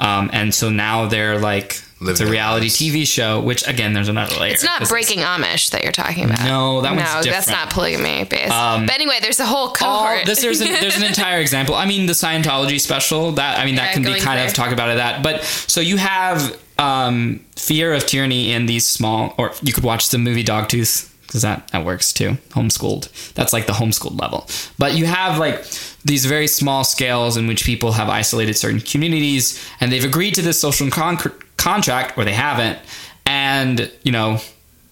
[0.00, 2.78] um, and so now they're like it's a reality lives.
[2.78, 3.40] TV show.
[3.40, 4.52] Which again, there's another layer.
[4.52, 6.44] It's not This is- breaking Amish that you're talking about.
[6.44, 7.48] No, that one's no, that's different.
[7.48, 8.48] Um, not polygamy based.
[8.50, 10.26] but anyway, there's a whole Oh, cohort.
[10.26, 11.74] this, there's, an, there's an entire example.
[11.74, 13.32] I mean, the Scientology special.
[13.32, 14.46] That I mean, that Yeah, can be kind there.
[14.46, 14.96] of talk about it.
[14.98, 19.84] That, but so you have um, fear of tyranny in these small, or you could
[19.84, 22.38] watch the movie Dogtooth because that that works too.
[22.50, 23.34] Homeschooled.
[23.34, 24.46] That's like the homeschooled level.
[24.78, 25.62] But you have like
[26.04, 30.42] these very small scales in which people have isolated certain communities and they've agreed to
[30.42, 31.18] this social con-
[31.56, 32.78] contract, or they haven't,
[33.26, 34.38] and you know,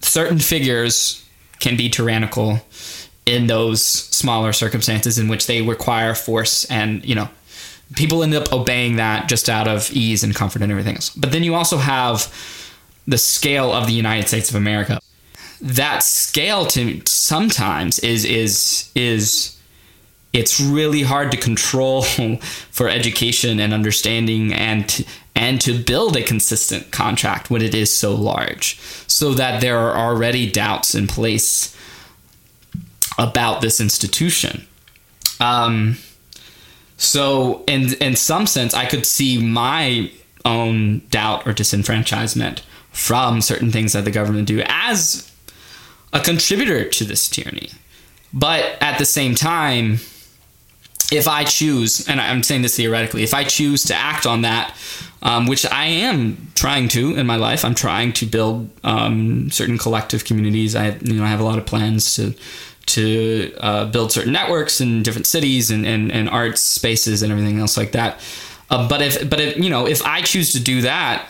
[0.01, 1.23] certain figures
[1.59, 2.59] can be tyrannical
[3.25, 7.27] in those smaller circumstances in which they require force and you know
[7.95, 11.09] people end up obeying that just out of ease and comfort and everything else.
[11.11, 12.33] But then you also have
[13.07, 14.99] the scale of the united states of america.
[15.61, 19.57] That scale to sometimes is is is
[20.33, 22.01] it's really hard to control
[22.71, 28.13] for education and understanding and and to build a consistent contract when it is so
[28.13, 31.75] large so that there are already doubts in place
[33.17, 34.67] about this institution.
[35.39, 35.97] Um,
[36.97, 40.11] so in in some sense i could see my
[40.45, 45.31] own doubt or disenfranchisement from certain things that the government do as
[46.13, 47.69] a contributor to this tyranny
[48.33, 49.99] but at the same time
[51.11, 54.75] if I choose, and I'm saying this theoretically, if I choose to act on that,
[55.21, 59.77] um, which I am trying to in my life, I'm trying to build um, certain
[59.77, 60.75] collective communities.
[60.75, 62.33] I, you know, I have a lot of plans to
[62.87, 67.59] to uh, build certain networks in different cities and, and, and arts spaces and everything
[67.59, 68.19] else like that.
[68.69, 71.25] Uh, but if but if, you know, if I choose to do that,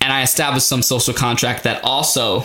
[0.00, 2.44] and I establish some social contract that also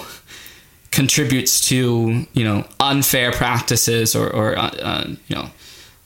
[0.92, 5.50] contributes to you know unfair practices or, or uh, uh, you know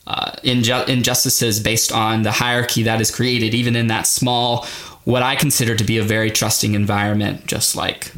[0.06, 4.66] uh, inju- injustices based on the hierarchy that is created, even in that small,
[5.04, 8.12] what I consider to be a very trusting environment, just like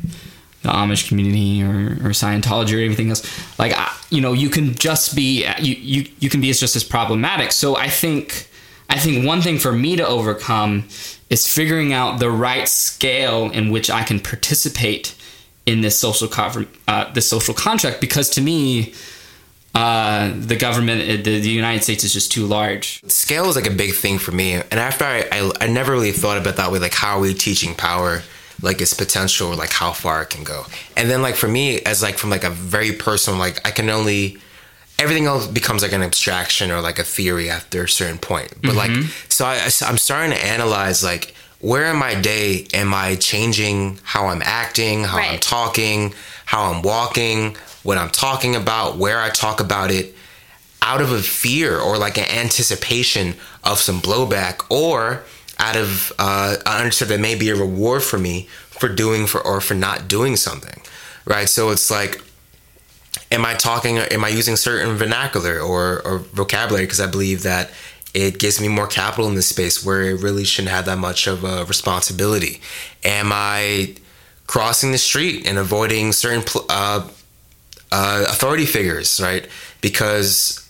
[0.66, 3.22] the Amish community or, or Scientology or anything else.
[3.58, 3.74] Like,
[4.10, 7.52] you know, you can just be you, you you can be just as problematic.
[7.52, 8.48] So I think
[8.88, 10.88] I think one thing for me to overcome
[11.30, 15.14] is figuring out the right scale in which I can participate
[15.66, 18.92] in this social co- uh, this social contract because to me
[19.74, 23.66] uh, the government uh, the, the United States is just too large scale is like
[23.66, 26.70] a big thing for me and after I, I i never really thought about that
[26.70, 28.22] way like how are we teaching power
[28.62, 30.64] like its potential like how far it can go.
[30.96, 33.88] And then like for me as like from like a very personal like i can
[33.90, 34.38] only
[34.98, 38.52] everything else becomes like an abstraction or like a theory after a certain point.
[38.62, 39.08] But like mm-hmm.
[39.28, 39.56] so I,
[39.88, 45.04] i'm starting to analyze like where in my day am i changing how i'm acting
[45.04, 46.12] how i'm talking
[46.44, 50.14] how i'm walking what i'm talking about where i talk about it
[50.82, 55.24] out of a fear or like an anticipation of some blowback or
[55.58, 59.40] out of uh, I understood there may be a reward for me for doing for
[59.40, 60.82] or for not doing something
[61.26, 61.48] right?
[61.48, 62.22] So it's like
[63.30, 66.86] am I talking am I using certain vernacular or, or vocabulary?
[66.86, 67.70] Because I believe that
[68.14, 71.26] it gives me more capital in this space where it really shouldn't have that much
[71.26, 72.62] of a responsibility.
[73.04, 73.96] Am I
[74.46, 77.06] crossing the street and avoiding certain uh,
[77.92, 79.46] uh, authority figures, right?
[79.82, 80.62] Because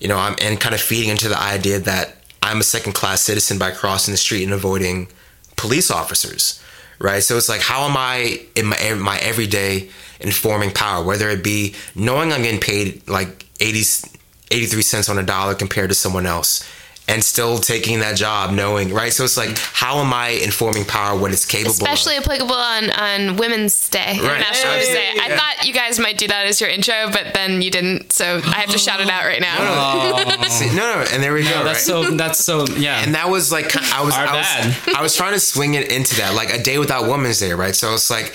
[0.00, 3.22] you know I'm and kind of feeding into the idea that I'm a second class
[3.22, 5.08] citizen by crossing the street and avoiding
[5.56, 6.62] police officers,
[6.98, 7.22] right?
[7.22, 9.88] So it's like how am I in my in my everyday
[10.20, 14.08] informing power, whether it be knowing I'm getting paid like 80,
[14.50, 16.68] 83 cents on a dollar compared to someone else,
[17.12, 21.16] and still taking that job knowing right so it's like how am i informing power
[21.18, 25.10] what it's capable Especially of applicable on, on Women's Day, International Women's Day.
[25.20, 28.40] I thought you guys might do that as your intro, but then you didn't, so
[28.44, 29.56] I have to shout it out right now.
[29.58, 30.48] Oh.
[30.48, 32.04] See, no no and there we go That's right?
[32.06, 32.10] so.
[32.16, 32.66] That's so.
[32.76, 33.02] Yeah.
[33.02, 34.66] and that was like I was Our I bad.
[34.86, 37.52] was, I was trying to swing it into that like a day without Women's Day,
[37.52, 37.74] right?
[37.74, 38.32] So it's like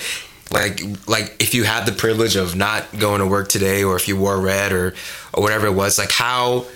[0.52, 4.08] like like if you had the privilege of not going to work today, or if
[4.08, 4.94] you wore red, or
[5.32, 6.66] or whatever it was, like how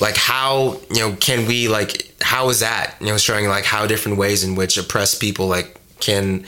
[0.00, 3.86] like how you know can we like how is that you know showing like how
[3.86, 6.44] different ways in which oppressed people like can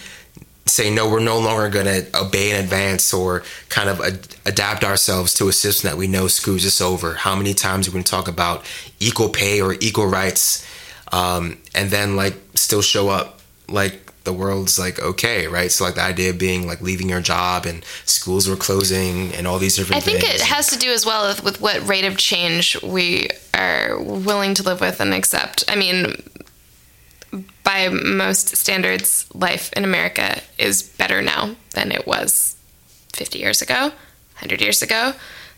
[0.66, 4.84] say no we're no longer going to obey in advance or kind of ad- adapt
[4.84, 7.14] ourselves to a system that we know screws us over?
[7.14, 8.64] How many times are we going to talk about
[9.00, 10.66] equal pay or equal rights
[11.12, 15.94] um, and then like still show up like the world's like okay right so like
[15.94, 19.76] the idea of being like leaving your job and schools were closing and all these
[19.76, 20.16] different things.
[20.16, 22.80] I think things it has to do as well with, with what rate of change
[22.82, 25.64] we are willing to live with and accept.
[25.66, 26.22] I mean,
[27.64, 32.56] by most standards, life in America is better now than it was
[33.14, 33.80] 50 years ago,
[34.40, 35.14] 100 years ago.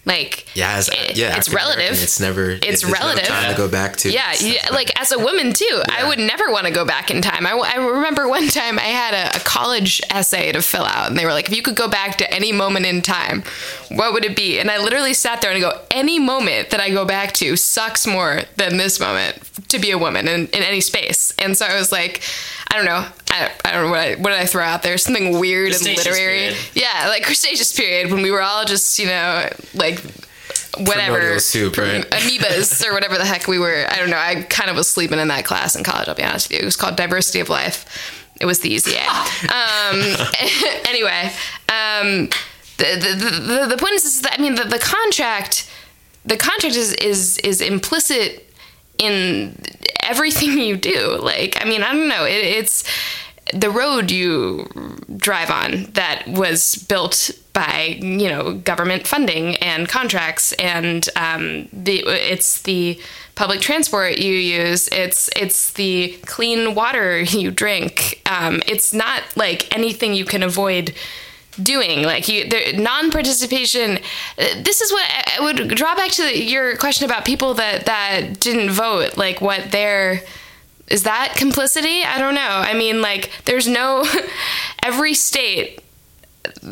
[0.06, 1.92] Like, yeah as, it- yeah it's relative.
[2.02, 3.26] it's never It's there's no relative.
[3.26, 6.18] time to go back to Yeah, stuff you, like as a woman too, I would
[6.18, 7.46] never want to go back in time.
[7.46, 11.18] I, I remember one time I had a, a college essay to fill out, and
[11.18, 13.42] they were like, if you could go back to any moment in time,
[13.90, 14.58] what would it be?
[14.58, 17.56] And I literally sat there and I go, any moment that I go back to
[17.56, 19.38] sucks more than this moment
[19.68, 21.32] to be a woman in, in any space.
[21.38, 22.22] And so I was like,
[22.72, 23.04] I don't know.
[23.32, 24.96] I, I don't know what, I, what did I throw out there?
[24.96, 26.38] Something weird and literary.
[26.38, 26.56] period.
[26.74, 29.89] Yeah, like Cretaceous period when we were all just, you know, like
[30.78, 32.08] whatever Primordial soup, right?
[32.10, 33.86] amoebas or whatever the heck we were.
[33.88, 34.18] I don't know.
[34.18, 36.08] I kind of was sleeping in that class in college.
[36.08, 36.62] I'll be honest with you.
[36.62, 38.26] It was called diversity of life.
[38.40, 39.00] It was the easy A.
[39.50, 40.00] Um,
[40.88, 41.32] anyway,
[41.68, 42.28] um,
[42.78, 45.70] the, the, the the point is, is that I mean the, the contract,
[46.24, 48.46] the contract is is is implicit
[48.98, 49.56] in
[50.02, 51.18] everything you do.
[51.20, 52.24] Like I mean I don't know.
[52.24, 52.84] It, it's
[53.52, 54.66] the road you
[55.16, 62.02] drive on that was built by you know government funding and contracts and um, the
[62.06, 62.98] it's the
[63.34, 69.74] public transport you use it's it's the clean water you drink um, it's not like
[69.74, 70.94] anything you can avoid
[71.60, 73.98] doing like you there, non-participation
[74.38, 78.38] uh, this is what I, would draw back to your question about people that that
[78.40, 80.22] didn't vote like what their
[80.88, 82.02] is that complicity?
[82.02, 82.40] I don't know.
[82.40, 84.04] I mean, like, there's no.
[84.82, 85.80] every state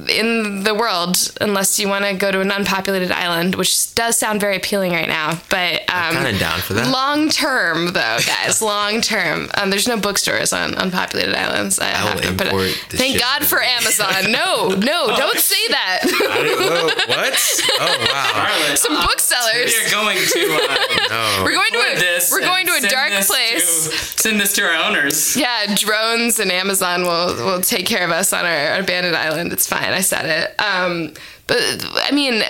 [0.08, 4.40] in the world, unless you want to go to an unpopulated island, which does sound
[4.40, 5.38] very appealing right now.
[5.50, 6.90] But um, kinda down for that.
[6.90, 9.48] Long term, though, guys, long term.
[9.54, 11.78] Um, there's no bookstores on unpopulated islands.
[11.78, 12.46] I, will have to put it.
[12.46, 13.58] import the Thank shit God for.
[13.62, 14.32] Amazon.
[14.32, 16.00] No, no, don't say that.
[16.04, 17.38] Whoa, what
[17.80, 19.72] oh wow Some booksellers.
[19.72, 20.66] We are going to.
[20.70, 21.42] Uh, no.
[21.44, 23.88] We're going to a, this we're going to a dark place.
[23.88, 25.36] To, send this to our owners.
[25.36, 29.57] Yeah, drones and Amazon will will take care of us on our, our abandoned island.
[29.58, 29.92] It's fine.
[29.92, 30.60] I said it.
[30.60, 31.14] Um,
[31.48, 32.44] but I mean,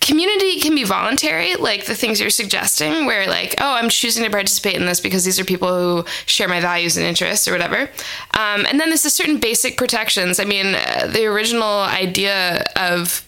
[0.00, 4.30] community can be voluntary, like the things you're suggesting, where like, oh, I'm choosing to
[4.30, 7.82] participate in this because these are people who share my values and interests or whatever.
[8.32, 10.40] Um, and then there's a certain basic protections.
[10.40, 13.22] I mean, uh, the original idea of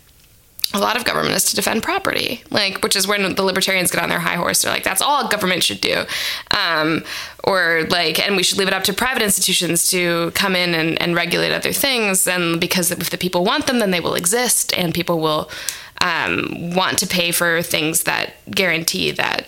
[0.74, 4.02] a lot of government is to defend property, like which is when the libertarians get
[4.02, 4.62] on their high horse.
[4.62, 6.04] They're like, that's all government should do,
[6.56, 7.04] um,
[7.44, 11.00] or like, and we should leave it up to private institutions to come in and,
[11.00, 12.26] and regulate other things.
[12.26, 15.50] And because if the people want them, then they will exist, and people will
[16.00, 19.46] um, want to pay for things that guarantee that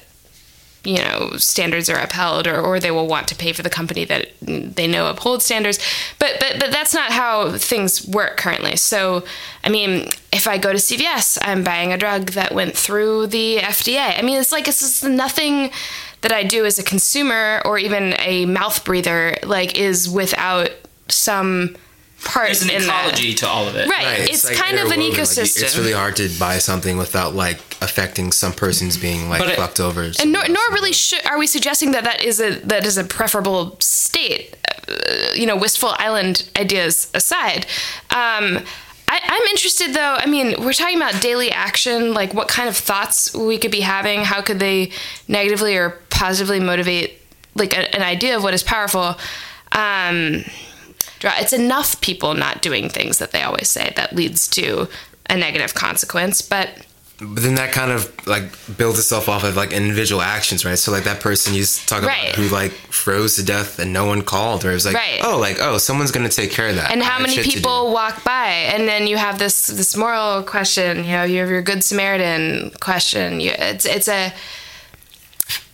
[0.84, 4.04] you know standards are upheld or, or they will want to pay for the company
[4.04, 5.78] that they know upholds standards.
[6.18, 8.76] But but but that's not how things work currently.
[8.76, 9.24] So
[9.64, 13.58] i mean if i go to cvs i'm buying a drug that went through the
[13.58, 15.70] fda i mean it's like it's just nothing
[16.22, 20.70] that i do as a consumer or even a mouth breather like is without
[21.08, 21.76] some
[22.24, 23.86] part There's an in ecology to all of it.
[23.86, 23.88] that.
[23.88, 26.58] right, Right, it's, like kind of an interwoven, like, ecosystem it's really hard to buy
[26.58, 30.02] something without like affecting some person's being like it- fucked over.
[30.02, 33.04] and nor, nor really should, are we suggesting that that is a that is a
[33.04, 34.54] preferable state.
[34.88, 37.66] Uh, you know, wistful island ideas aside.
[38.10, 38.64] Um,
[39.10, 40.16] I, I'm interested though.
[40.18, 43.80] I mean, we're talking about daily action, like what kind of thoughts we could be
[43.80, 44.24] having.
[44.24, 44.90] How could they
[45.28, 47.20] negatively or positively motivate
[47.54, 49.16] like a, an idea of what is powerful?
[49.72, 50.52] Um, draw-
[51.22, 54.88] it's enough people not doing things that they always say that leads to
[55.30, 56.40] a negative consequence.
[56.42, 56.68] But
[57.20, 58.44] But then that kind of like
[58.78, 60.78] builds itself off of like individual actions, right?
[60.78, 62.32] So like that person you s- talk Right.
[62.32, 65.20] about who like froze to death and no one called, or it was like, Right.
[65.24, 66.92] oh, like oh, someone's gonna take care of that.
[66.92, 67.56] and how many shit to do.
[67.56, 71.50] people walk by and then you have this this moral question you know you have
[71.50, 74.32] your good samaritan question you, it's it's a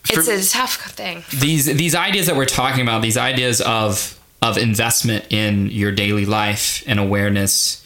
[0.09, 1.23] it's it's a tough thing.
[1.31, 6.25] these these ideas that we're talking about, these ideas of of investment in your daily
[6.25, 7.83] life and awareness,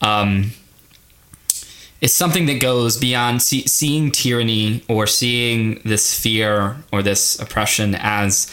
[0.00, 0.52] um,
[2.00, 7.96] is something that goes beyond see, seeing tyranny or seeing this fear or this oppression
[7.98, 8.50] as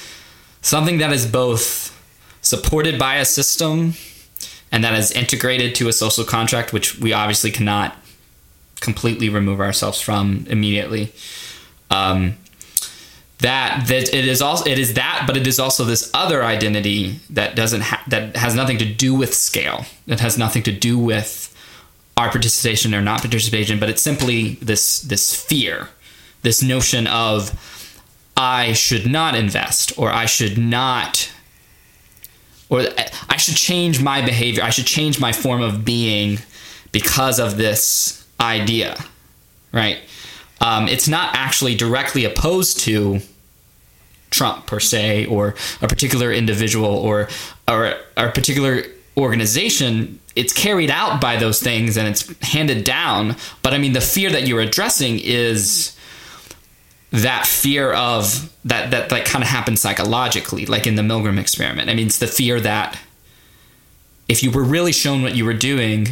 [0.61, 1.89] something that is both
[2.41, 3.93] supported by a system
[4.71, 7.95] and that is integrated to a social contract, which we obviously cannot
[8.79, 11.13] completely remove ourselves from immediately.
[11.91, 12.35] Um,
[13.43, 17.19] that that it is also it is that, but it is also this other identity
[17.29, 19.85] that doesn't ha- that has nothing to do with scale.
[20.07, 21.53] That has nothing to do with
[22.15, 25.89] our participation or not participation, but it's simply this this fear,
[26.41, 27.51] this notion of
[28.37, 31.29] I should not invest or I should not
[32.69, 32.85] or
[33.29, 34.63] I should change my behavior.
[34.63, 36.39] I should change my form of being
[36.93, 38.95] because of this idea,
[39.73, 39.97] right?
[40.61, 43.19] Um, it's not actually directly opposed to
[44.33, 47.29] Trump per se, or a particular individual, or
[47.67, 48.83] or, or a particular
[49.15, 50.19] organization.
[50.35, 53.35] It's carried out by those things and it's handed down.
[53.61, 55.95] But I mean, the fear that you're addressing is
[57.11, 61.89] that fear of that that that kind of happens psychologically, like in the Milgram experiment.
[61.89, 62.99] I mean, it's the fear that
[64.27, 66.07] if you were really shown what you were doing,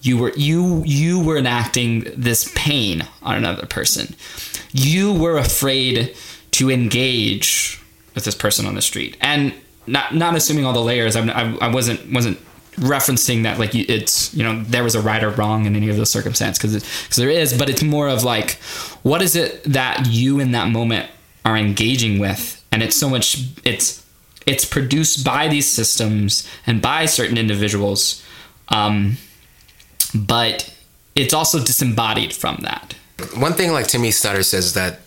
[0.00, 4.14] you were you you were enacting this pain on another person.
[4.72, 6.16] You were afraid
[6.60, 7.80] to engage
[8.14, 9.54] with this person on the street, and
[9.86, 11.16] not not assuming all the layers.
[11.16, 12.38] I'm, I, I wasn't wasn't
[12.76, 15.96] referencing that like it's you know there was a right or wrong in any of
[15.96, 18.58] those circumstances because there is, but it's more of like
[19.02, 21.10] what is it that you in that moment
[21.46, 24.04] are engaging with, and it's so much it's
[24.46, 28.22] it's produced by these systems and by certain individuals.
[28.68, 29.16] Um,
[30.14, 30.76] but
[31.14, 32.94] it's also disembodied from that.
[33.34, 35.00] One thing, like Timothy Snyder says, that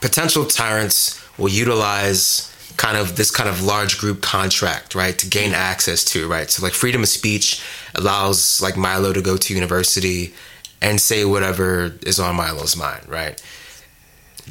[0.00, 5.52] potential tyrants will utilize kind of this kind of large group contract, right, to gain
[5.52, 6.48] access to, right?
[6.48, 7.62] So, like, freedom of speech
[7.94, 10.32] allows, like, Milo to go to university
[10.80, 13.42] and say whatever is on Milo's mind, right?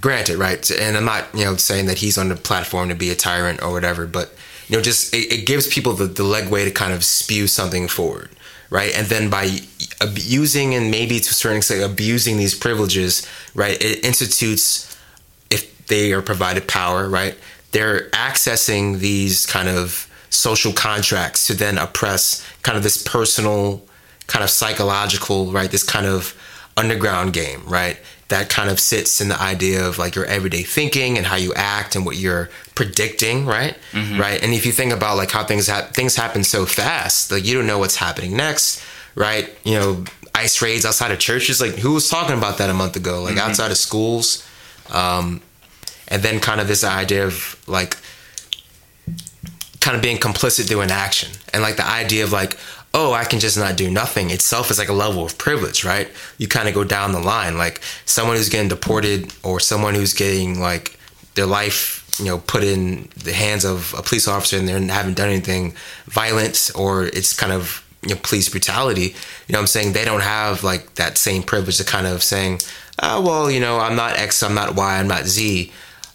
[0.02, 0.70] Granted, right?
[0.72, 3.64] And I'm not, you know, saying that he's on the platform to be a tyrant
[3.64, 4.36] or whatever, but,
[4.68, 7.48] you know, just it, it gives people the, the leg way to kind of spew
[7.48, 8.30] something forward,
[8.70, 8.94] right?
[8.94, 9.60] And then by
[10.02, 13.26] abusing and maybe to a certain extent abusing these privileges,
[13.56, 14.97] right, it institutes,
[15.88, 17.38] they are provided power, right,
[17.72, 23.82] they're accessing these kind of social contracts to then oppress kind of this personal,
[24.28, 26.36] kind of psychological, right, this kind of
[26.76, 27.98] underground game, right?
[28.30, 31.54] That kind of sits in the idea of like your everyday thinking and how you
[31.54, 33.76] act and what you're predicting, right?
[33.94, 34.20] Mm-hmm.
[34.20, 34.44] Right.
[34.44, 37.56] And if you think about like how things ha- things happen so fast, like you
[37.56, 38.84] don't know what's happening next,
[39.16, 39.50] right?
[39.64, 40.04] You know,
[40.36, 43.24] ice raids outside of churches, like who was talking about that a month ago?
[43.24, 43.50] Like mm-hmm.
[43.50, 44.48] outside of schools,
[44.92, 45.42] um,
[46.08, 47.98] and then kind of this idea of like
[49.80, 52.58] kind of being complicit through inaction, and like the idea of like
[52.94, 56.10] oh, I can just not do nothing itself is like a level of privilege, right?
[56.40, 57.56] You kind of go down the line.
[57.56, 60.98] Like someone who's getting deported or someone who's getting like
[61.36, 65.16] their life, you know, put in the hands of a police officer and they haven't
[65.16, 69.16] done anything violent or it's kind of you know, police brutality,
[69.48, 69.94] you know I'm saying?
[69.94, 72.62] They don't have like that same privilege to kind of saying,
[73.02, 75.72] oh, well, you know, I'm not X, I'm not Y, I'm not Z.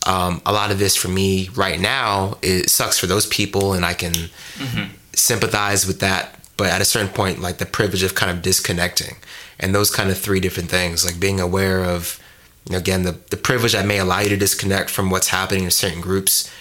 [0.07, 3.85] Um, a lot of this for me right now, it sucks for those people and
[3.85, 4.95] I can mm-hmm.
[5.15, 9.17] sympathize with that but at a certain point like the privilege of kind of disconnecting
[9.59, 12.21] and those kind of three different things like being aware of
[12.73, 16.01] again the, the privilege that may allow you to disconnect from what's happening in certain
[16.01, 16.53] groups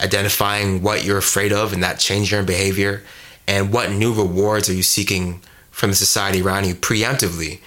[0.00, 3.02] identifying what you're afraid of and that change your behavior
[3.46, 7.60] and what new rewards are you seeking from the society around you preemptively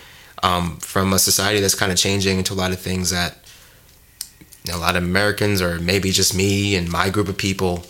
[0.43, 3.37] um, from a society that's kind of changing into a lot of things that
[4.71, 7.85] a lot of Americans or maybe just me and my group of people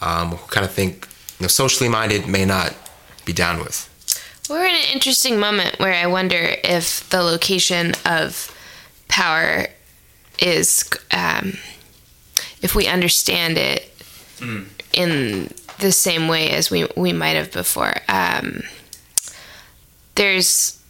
[0.00, 1.08] um, who kind of think
[1.38, 2.74] you know, socially minded may not
[3.24, 3.86] be down with.
[4.48, 8.54] We're in an interesting moment where I wonder if the location of
[9.08, 9.68] power
[10.40, 11.54] is, um,
[12.60, 13.90] if we understand it
[14.38, 14.66] mm.
[14.92, 17.94] in the same way as we, we might have before.
[18.08, 18.62] Um,
[20.16, 20.82] there's,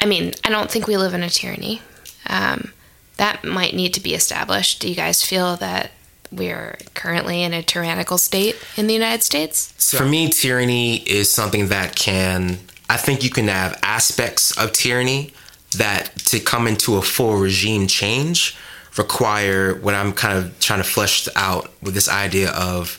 [0.00, 1.82] I mean, I don't think we live in a tyranny.
[2.28, 2.72] Um,
[3.20, 4.80] that might need to be established.
[4.80, 5.90] Do you guys feel that
[6.32, 9.74] we're currently in a tyrannical state in the United States?
[9.76, 14.72] So For me, tyranny is something that can, I think you can have aspects of
[14.72, 15.34] tyranny
[15.76, 18.56] that to come into a full regime change
[18.96, 22.98] require what I'm kind of trying to flesh out with this idea of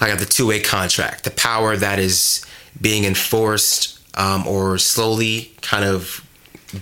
[0.00, 2.44] like the two way contract, the power that is
[2.80, 6.26] being enforced um, or slowly kind of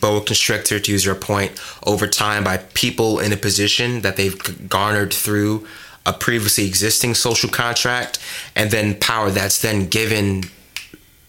[0.00, 4.68] boa constrictor, to use your point, over time by people in a position that they've
[4.68, 5.66] garnered through
[6.06, 8.18] a previously existing social contract,
[8.54, 10.44] and then power that's then given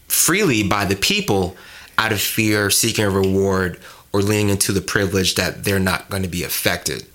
[0.07, 1.55] freely by the people
[1.97, 3.79] out of fear, seeking a reward,
[4.11, 7.05] or leaning into the privilege that they're not going to be affected.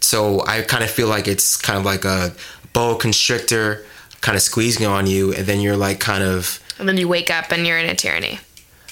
[0.00, 2.32] So I kind of feel like it's kind of like a
[2.72, 3.84] boa constrictor
[4.20, 7.30] kind of squeezing on you, and then you're like kind of And then you wake
[7.30, 8.38] up and you're in a tyranny.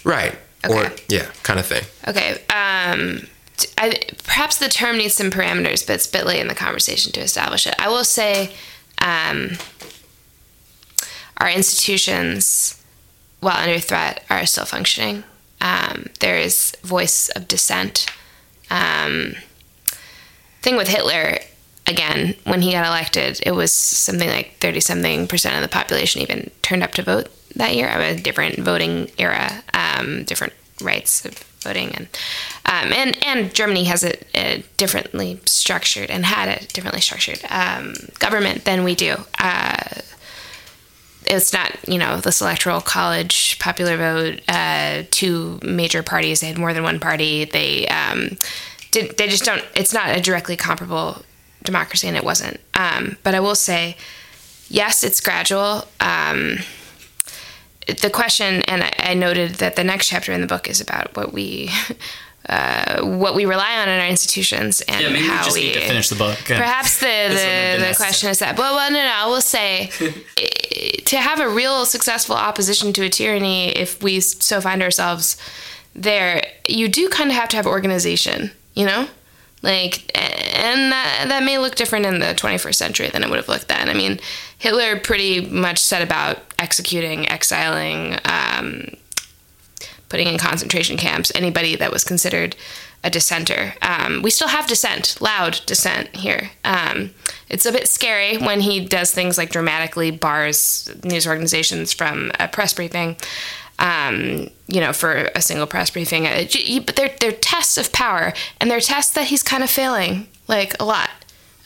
[0.05, 0.37] right,
[0.71, 1.85] or yeah, kind of thing.
[2.09, 2.33] Okay.
[2.51, 3.27] Um,
[3.79, 7.13] I, perhaps the term needs some parameters, but it's a bit late in the conversation
[7.13, 7.75] to establish it.
[7.79, 8.53] I will say
[9.01, 9.53] um,
[11.39, 12.83] our institutions,
[13.41, 15.25] while under threat, are still functioning.
[15.61, 18.07] Um, there is voice of dissent.
[18.71, 19.35] Um,
[20.63, 21.39] thing with Hitler,
[21.87, 26.21] again, when he got elected, it was something like 30 something percent of the population
[26.21, 27.89] even turned up to vote that year.
[27.89, 32.09] A different voting era, um, different rights of voting, and
[32.65, 37.95] um, and and Germany has a, a differently structured and had a differently structured um,
[38.19, 39.17] government than we do.
[39.39, 40.03] Uh,
[41.27, 46.59] it's not you know this electoral college popular vote uh, two major parties they had
[46.59, 48.31] more than one party they um,
[48.91, 51.23] did they just don't it's not a directly comparable
[51.65, 53.97] democracy and it wasn't um, but i will say
[54.69, 56.59] yes it's gradual um,
[57.87, 61.17] the question and I, I noted that the next chapter in the book is about
[61.17, 61.71] what we
[62.49, 65.65] uh, what we rely on in our institutions and Yeah, maybe we how just we
[65.65, 66.39] need to finish the book.
[66.47, 69.27] Perhaps the, This wouldn't have the, the question is that, well, well, no, no, I
[69.27, 69.91] will say
[71.05, 75.37] to have a real successful opposition to a tyranny, if we so find ourselves
[75.95, 79.09] there, you do kind of have to have organization, you know?
[79.63, 83.49] Like, and that, that may look different in the 21st century than it would have
[83.49, 83.89] looked then.
[83.89, 84.21] I mean,
[84.59, 88.91] Hitler pretty much set about executing, exiling, um,
[90.09, 92.55] putting in concentration camps anybody that was considered
[93.03, 93.75] a dissenter.
[93.83, 96.51] Um, we still have dissent, loud dissent here.
[96.65, 97.11] Um,
[97.49, 102.49] it's a bit scary when he does things like dramatically bars news organizations from a
[102.49, 103.17] press briefing.
[103.79, 106.47] Um, you know, for a single press briefing, Uh,
[106.87, 110.75] but they're they're tests of power, and they're tests that he's kind of failing like
[110.81, 111.11] a lot.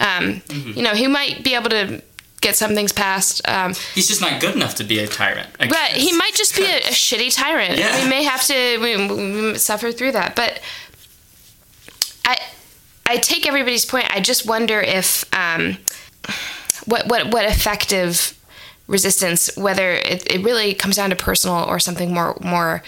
[0.00, 2.02] Um, You know, he might be able to
[2.40, 3.46] get some things passed.
[3.46, 5.48] Um, He's just not good enough to be a tyrant.
[5.60, 5.96] I but guess.
[5.96, 7.78] he might just be a, a shitty tyrant.
[7.78, 8.02] Yeah.
[8.02, 8.96] We may have to we,
[9.52, 10.34] we suffer through that.
[10.34, 10.60] But
[12.24, 12.38] I
[13.06, 14.06] I take everybody's point.
[14.10, 15.76] I just wonder if um,
[16.86, 18.34] what what what effective
[18.90, 22.82] resistance, whether it, it really comes down to personal or something more more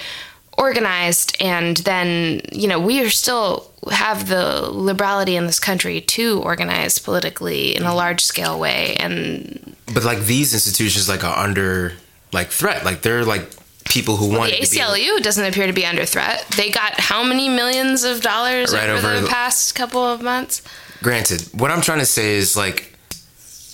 [0.58, 6.42] organized and then you know we are still have the liberality in this country to
[6.42, 7.96] organize politically in a mm-hmm.
[7.96, 11.94] large scale way and But like these institutions, like are under
[12.32, 12.84] like threat.
[12.84, 13.50] Like they're like
[13.84, 16.46] people who want The to be ACLU doesn't appear to be under threat.
[16.56, 20.22] They got how many millions of dollars Right over, over the the- past couple of
[20.22, 20.62] months?
[21.02, 22.96] Granted, what I'm trying to say is like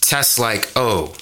[0.01, 1.15] tests like oh,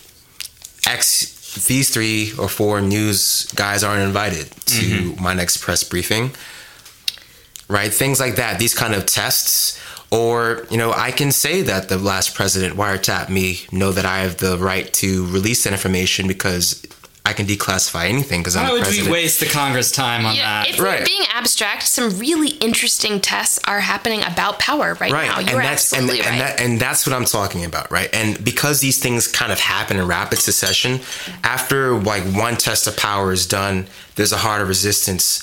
[0.86, 1.34] X
[1.66, 5.22] these three or four news guys aren't invited to Mm-hmm.
[5.22, 6.30] my next press briefing.
[7.68, 8.58] Right, things like that.
[8.58, 9.80] These kind of tests.
[10.12, 14.18] Or, you know, I can say that the last president wiretapped me, know that I
[14.18, 16.82] have the right to release that information because
[17.26, 19.08] I can declassify anything because I'm Why the would president.
[19.08, 20.70] we waste the Congress time on Yeah, that?
[20.70, 21.04] if we're Right.
[21.04, 25.38] being abstract, some really interesting tests are happening about power right, right now.
[25.40, 26.56] and You're that's and, absolutely and, right.
[26.56, 29.96] that, and that's what i'm talking about right and because these things kind of happen
[29.96, 31.00] in rapid succession
[31.42, 35.42] after like one test of power is done there's a harder resistance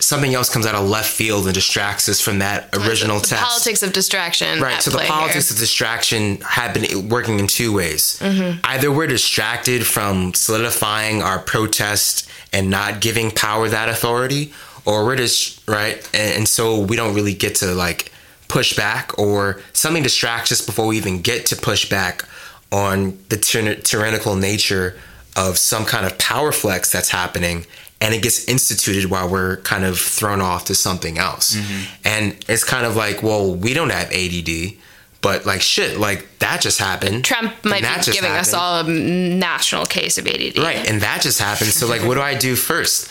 [0.00, 3.30] something else comes out of left field and distracts us from that original text.
[3.30, 4.60] the test politics of distraction.
[4.60, 4.82] Right.
[4.82, 5.54] So the politics here.
[5.54, 8.18] of distraction have been working in two ways.
[8.20, 8.60] Mm-hmm.
[8.64, 14.52] Either we're distracted from solidifying our protest and not giving power that authority,
[14.84, 18.12] or we're just right, and, and so we don't really get to like
[18.48, 22.24] push back, or something distracts us before we even get to push back
[22.70, 24.96] on the tyr- tyrannical nature
[25.36, 27.66] of some kind of power flex that's happening
[28.00, 31.56] and it gets instituted while we're kind of thrown off to something else.
[31.56, 31.92] Mm-hmm.
[32.04, 34.76] And it's kind of like, well, we don't have ADD,
[35.20, 37.24] but like shit, like that just happened.
[37.24, 40.58] Trump and might be just giving us all a national case of ADD.
[40.58, 41.70] Right, and that just happened.
[41.70, 43.10] So like, what do I do first?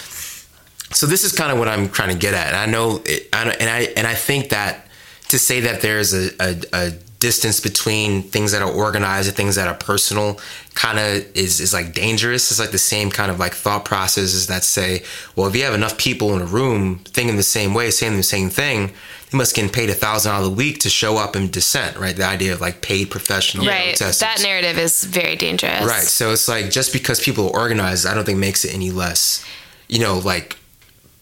[0.96, 2.48] So this is kind of what I'm trying to get at.
[2.48, 4.86] And I know, it, I, and I and I think that
[5.30, 6.92] to say that there's a, a, a
[7.24, 10.38] distance between things that are organized and things that are personal
[10.76, 12.52] kind of is is like dangerous.
[12.52, 15.04] It's like the same kind of like thought processes that say,
[15.36, 18.24] well, if you have enough people in a room thinking the same way, saying the
[18.38, 18.92] same thing,
[19.32, 21.98] they must get paid a thousand dollars a week to show up and dissent.
[21.98, 23.96] Right, the idea of like paid professional Right.
[23.98, 24.20] protesters.
[24.20, 25.86] That narrative is very dangerous.
[25.96, 26.04] Right.
[26.20, 29.46] So it's like just because people are organized, I don't think makes it any less,
[29.88, 30.58] you know, like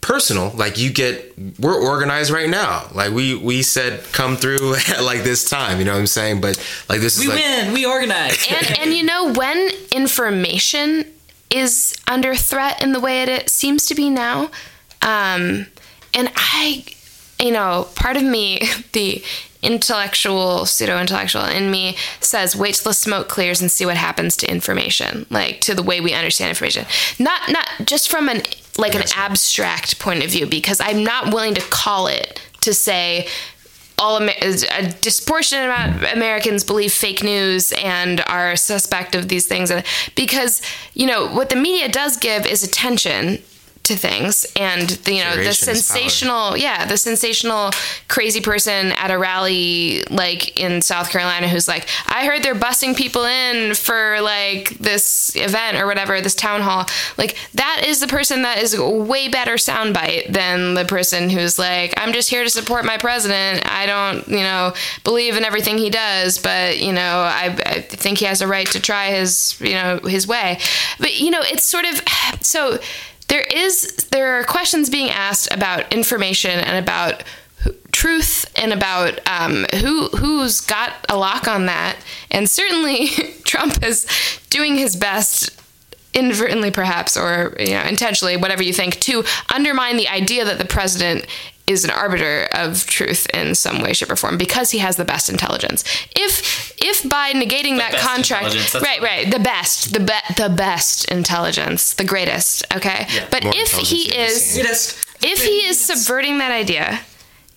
[0.01, 0.49] personal.
[0.49, 2.87] Like you get, we're organized right now.
[2.93, 5.79] Like we we said, come through at like this time.
[5.79, 6.41] You know what I'm saying?
[6.41, 6.57] But
[6.89, 7.73] like this We is like, win.
[7.73, 8.45] We organize.
[8.51, 11.05] and and you know when information
[11.51, 14.49] is under threat in the way it, it seems to be now
[15.01, 15.67] um
[16.13, 16.83] and i
[17.39, 18.61] you know part of me
[18.93, 19.23] the
[19.61, 24.35] intellectual pseudo intellectual in me says wait till the smoke clears and see what happens
[24.35, 26.85] to information like to the way we understand information
[27.19, 28.41] not not just from an
[28.81, 33.27] like an abstract point of view because i'm not willing to call it to say
[34.01, 39.27] all Amer- uh, a disproportionate amount of Americans believe fake news and are suspect of
[39.27, 39.71] these things,
[40.15, 40.61] because
[40.95, 43.37] you know what the media does give is attention
[43.91, 45.75] to things, and the, you know the is power.
[45.75, 47.71] sensational, yeah, the sensational
[48.07, 52.95] crazy person at a rally like in South Carolina who's like, I heard they're busing
[52.95, 56.85] people in for like this event or whatever, this town hall.
[57.17, 61.93] Like that is the person that is way better soundbite than the person who's like,
[61.97, 63.69] I'm just here to support my president.
[63.69, 64.73] I don't, you know,
[65.03, 68.67] believe in everything he does, but you know, I, I think he has a right
[68.67, 70.59] to try his, you know, his way.
[70.97, 72.01] But you know, it's sort of
[72.41, 72.79] so
[73.31, 77.23] there is there are questions being asked about information and about
[77.93, 81.95] truth and about um, who who's got a lock on that.
[82.29, 83.07] And certainly
[83.45, 84.05] Trump is
[84.49, 85.57] doing his best
[86.13, 89.23] inadvertently perhaps or you know intentionally whatever you think to
[89.55, 91.25] undermine the idea that the president
[91.71, 95.05] is an arbiter of truth in some way shape or form because he has the
[95.05, 95.83] best intelligence
[96.15, 101.93] if if by negating that contract right right the best the be- the best intelligence
[101.95, 103.27] the greatest okay Yeah.
[103.31, 105.01] but More if he intelligence you've ever is seen.
[105.23, 106.99] If he is subverting that idea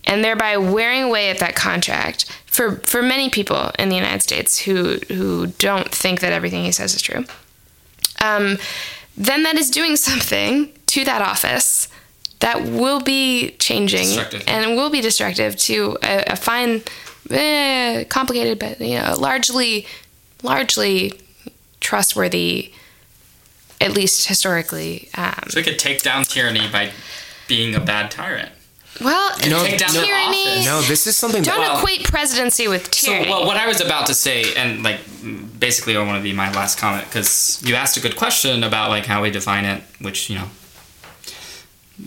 [0.05, 4.59] and thereby wearing away at that contract for for many people in the United States
[4.59, 7.25] who who don't think that everything he says is true,
[8.23, 8.59] um,
[9.17, 11.89] then that is doing something to that office
[12.45, 14.07] that will be changing
[14.47, 16.83] and will be destructive to a, a fine,
[17.31, 19.87] eh, complicated, but you know, largely
[20.43, 21.15] largely
[21.81, 22.71] trustworthy,
[23.81, 25.09] at least historically.
[25.17, 26.91] Um, so we could take down tyranny by
[27.49, 28.51] being a bad tyrant.
[29.01, 30.67] well, No, Take down their tyranny.
[30.67, 33.25] no, this is something Don't that Well- equate presidency with tyranny.
[33.25, 35.01] So, well, what I was about to say, and like
[35.59, 38.91] basically, I want to be my last comment because you asked a good question about
[38.91, 40.49] like how we define it, which you know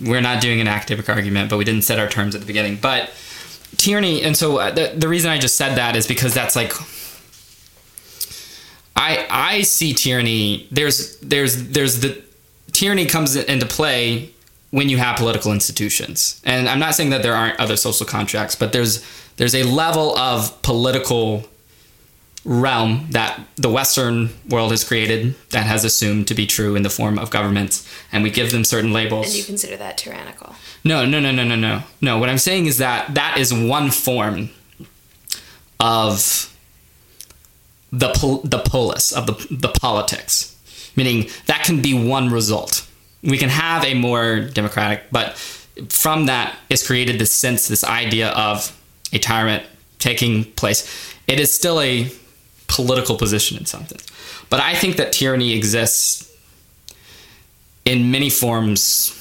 [0.03, 2.77] we're not doing an academic argument, but we didn't set our terms at the beginning.
[2.81, 3.11] But
[3.77, 6.73] tyranny, and so uh, the the reason I just said that is because that's like.
[8.99, 10.67] I, I see tyranny.
[10.71, 12.23] There's there's there's the
[12.71, 14.31] tyranny comes into play
[14.71, 16.41] when you have political institutions.
[16.43, 19.05] And I'm not saying that there aren't other social contracts, but there's
[19.37, 21.43] there's a level of political
[22.45, 26.89] realm that the Western world has created that has assumed to be true in the
[26.89, 29.27] form of governments, and we give them certain labels.
[29.27, 30.55] and you consider that tyrannical.
[30.83, 31.83] No, no, no, no, no, no.
[32.01, 34.49] No, what I'm saying is that that is one form
[35.79, 36.53] of
[37.91, 40.55] the pol- the polis of the the politics,
[40.95, 42.87] meaning that can be one result.
[43.23, 45.37] We can have a more democratic, but
[45.89, 48.77] from that is created this sense, this idea of
[49.13, 49.63] a tyrant
[49.99, 51.13] taking place.
[51.27, 52.09] It is still a
[52.77, 53.99] political position in something,
[54.49, 56.23] but I think that tyranny exists
[57.85, 59.11] in many forms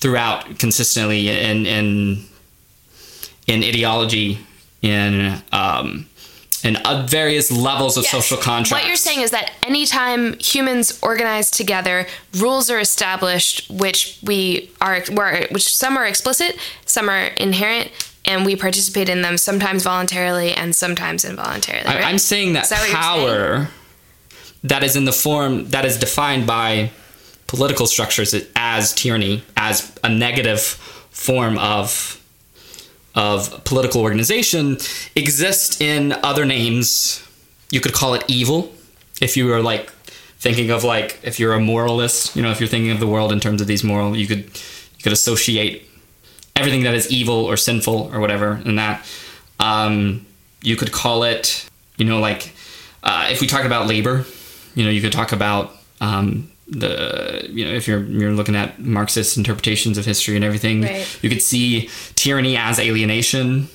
[0.00, 2.24] throughout consistently in in
[3.46, 4.38] in ideology
[4.82, 6.06] in um,
[6.62, 8.12] in uh, various levels of Yes.
[8.12, 8.82] social contract.
[8.82, 12.06] What you're saying is that anytime humans organize together,
[12.44, 15.00] rules are established, which we are,
[15.50, 17.90] which some are explicit, some are inherent,
[18.24, 21.86] and we participate in them sometimes voluntarily and sometimes involuntarily.
[21.86, 22.04] I, right?
[22.04, 23.68] I'm saying that, that power
[24.64, 26.90] that is in the form that is defined by
[27.46, 32.20] political structures as tyranny, as a negative form of
[33.14, 34.76] of political organization,
[35.14, 37.22] exists in other names.
[37.70, 38.72] You could call it evil
[39.20, 39.90] if you were like
[40.38, 43.32] thinking of like if you're a moralist, you know, if you're thinking of the world
[43.32, 45.83] in terms of these moral, you could you could associate
[46.56, 49.04] everything that is evil or sinful or whatever and that.
[49.60, 50.26] Um,
[50.62, 52.52] you could call it, you know, like
[53.02, 54.24] uh, if we talk about labor,
[54.74, 58.78] you know, you could talk about um, the, you know, if you're you're looking at
[58.80, 61.18] Marxist interpretations of history and everything, Right.
[61.22, 63.68] you could see tyranny as alienation,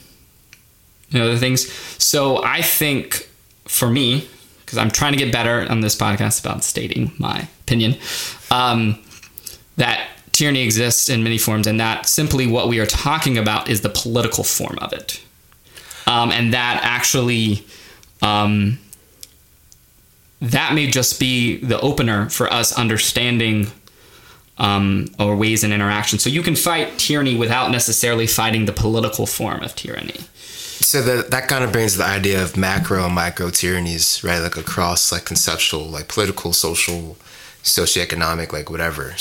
[1.11, 1.71] and other things.
[2.03, 3.29] So I think
[3.65, 4.27] for me,
[4.65, 7.95] because I'm trying to get better on this podcast about stating my opinion,
[8.51, 8.97] um,
[9.77, 10.08] that
[10.39, 13.89] tyranny exists in many forms, and that simply what we are talking about is the
[13.89, 15.21] political form of it,
[16.07, 17.65] um, and that actually.
[18.21, 18.79] Um,
[20.41, 23.67] that may just be the opener for us understanding
[24.57, 26.19] um, or ways in interaction.
[26.19, 30.19] So you can fight tyranny without necessarily fighting the political form of tyranny.
[30.81, 34.39] So that that kind of brings the idea of macro and micro tyrannies, right?
[34.39, 37.17] Like across like conceptual, like political, social,
[37.63, 39.13] socioeconomic, like whatever.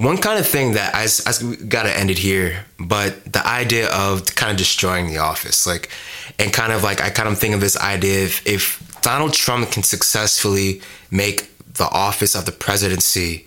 [0.00, 4.34] One kind of thing that I, I gotta end it here, but the idea of
[4.34, 5.90] kind of destroying the office, like,
[6.38, 9.70] and kind of like I kind of think of this idea if, if Donald Trump
[9.70, 10.80] can successfully
[11.10, 13.44] make the office of the presidency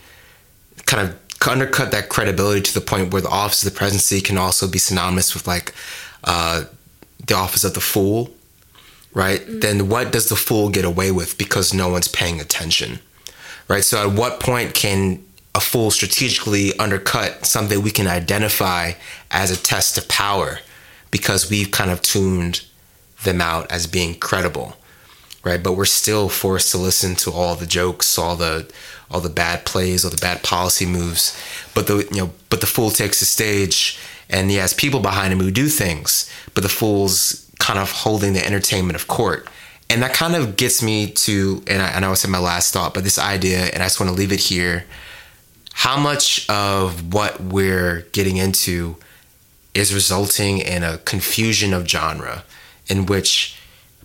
[0.85, 1.17] kind of
[1.49, 4.77] undercut that credibility to the point where the office of the presidency can also be
[4.77, 5.73] synonymous with like
[6.23, 6.65] uh,
[7.25, 8.29] the office of the fool,
[9.15, 9.41] right?
[9.41, 9.59] Mm-hmm.
[9.59, 12.99] Then what does the fool get away with because no one's paying attention,
[13.67, 13.83] right?
[13.83, 15.25] So at what point can
[15.55, 18.93] a fool strategically undercut something we can identify
[19.29, 20.59] as a test of power
[21.11, 22.65] because we've kind of tuned
[23.23, 24.75] them out as being credible?
[25.43, 25.61] right?
[25.61, 28.71] But we're still forced to listen to all the jokes, all the
[29.11, 31.37] all the bad plays, all the bad policy moves.
[31.75, 33.99] But the you know, but the fool takes the stage,
[34.29, 36.29] and he has people behind him who do things.
[36.53, 39.47] But the fool's kind of holding the entertainment of court,
[39.89, 42.73] and that kind of gets me to, and I, I know I said my last
[42.73, 44.85] thought, but this idea, and I just want to leave it here.
[45.73, 48.95] How much of what we're getting into
[49.73, 52.43] is resulting in a confusion of genre,
[52.87, 53.59] in which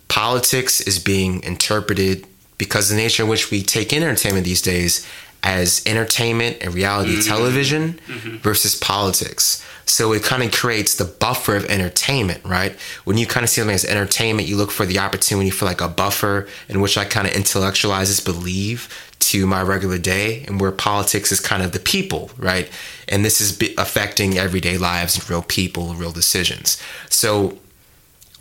[0.07, 2.25] politics is being interpreted
[2.57, 5.07] because the nature in which we take in entertainment these days
[5.43, 7.29] as entertainment and reality mm-hmm.
[7.29, 8.37] television mm-hmm.
[8.37, 9.65] versus politics.
[9.85, 12.75] So it kind of creates the buffer of entertainment, right?
[13.05, 15.81] When you kind of see something as entertainment, you look for the opportunity for like
[15.81, 18.89] a buffer in which I kind of intellectualizes believe
[19.19, 22.69] to my regular day, and where politics is kind of the people, right?
[23.07, 26.81] And this is affecting everyday lives and real people, real decisions.
[27.09, 27.57] So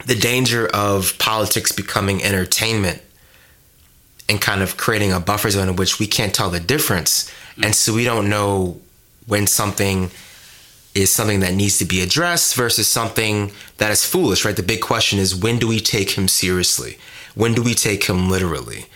[0.07, 3.03] the danger of politics becoming entertainment
[4.29, 7.31] and kind of creating a buffer zone in which we can't tell the difference.
[7.57, 7.67] Mm.
[7.67, 8.81] And so we don't know
[9.27, 10.11] when something
[10.95, 14.57] is something that needs to be addressed versus something that is foolish, right?
[14.57, 16.99] The big question is when do we take him seriously?
[17.35, 18.87] When do we take him literally?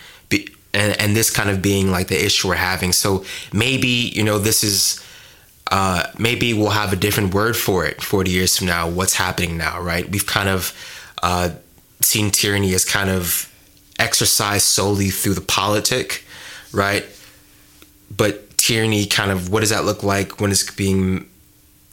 [0.74, 2.92] And, and this kind of being like the issue we're having.
[2.92, 5.04] So maybe, you know, this is
[5.70, 8.88] uh, maybe we'll have a different word for it 40 years from now.
[8.88, 10.08] What's happening now, right?
[10.08, 10.74] We've kind of
[11.22, 11.50] uh,
[12.00, 13.50] seen tyranny as kind of
[13.98, 16.24] exercised solely through the politic,
[16.72, 17.06] right?
[18.14, 21.26] But tyranny kind of, what does that look like when it's being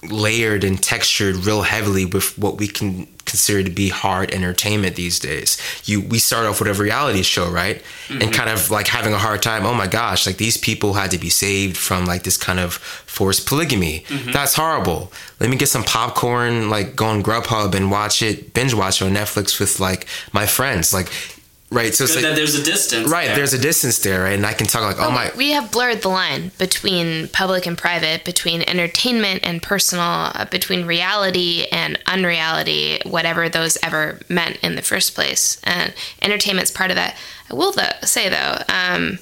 [0.03, 5.19] layered and textured real heavily with what we can consider to be hard entertainment these
[5.19, 5.57] days.
[5.85, 7.81] You we start off with a reality show, right?
[8.07, 8.21] Mm-hmm.
[8.21, 11.11] And kind of like having a hard time, oh my gosh, like these people had
[11.11, 14.05] to be saved from like this kind of forced polygamy.
[14.07, 14.31] Mm-hmm.
[14.31, 15.11] That's horrible.
[15.39, 19.05] Let me get some popcorn, like go on Grubhub and watch it, binge watch it
[19.05, 20.93] on Netflix with like my friends.
[20.93, 21.11] Like
[21.71, 23.35] right so it's like, there's a distance right there.
[23.35, 26.01] there's a distance there right and i can talk like oh my we have blurred
[26.01, 32.99] the line between public and private between entertainment and personal uh, between reality and unreality
[33.05, 37.15] whatever those ever meant in the first place and entertainment's part of that
[37.51, 39.19] i will though, say though um,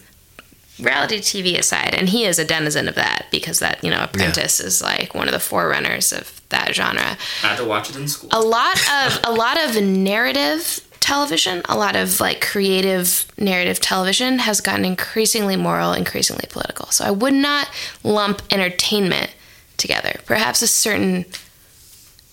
[0.80, 4.60] reality tv aside and he is a denizen of that because that you know apprentice
[4.60, 4.68] yeah.
[4.68, 8.08] is like one of the forerunners of that genre i had to watch it in
[8.08, 13.80] school a lot of a lot of narrative television, a lot of like creative narrative
[13.80, 16.88] television has gotten increasingly moral, increasingly political.
[16.88, 17.70] So I would not
[18.04, 19.34] lump entertainment
[19.78, 20.20] together.
[20.26, 21.24] Perhaps a certain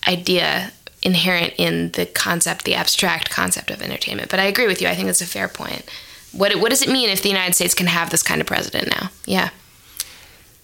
[0.05, 4.29] idea inherent in the concept, the abstract concept of entertainment.
[4.29, 4.89] But I agree with you.
[4.89, 5.89] I think that's a fair point.
[6.33, 8.89] What what does it mean if the United States can have this kind of president
[8.89, 9.09] now?
[9.25, 9.51] Yeah.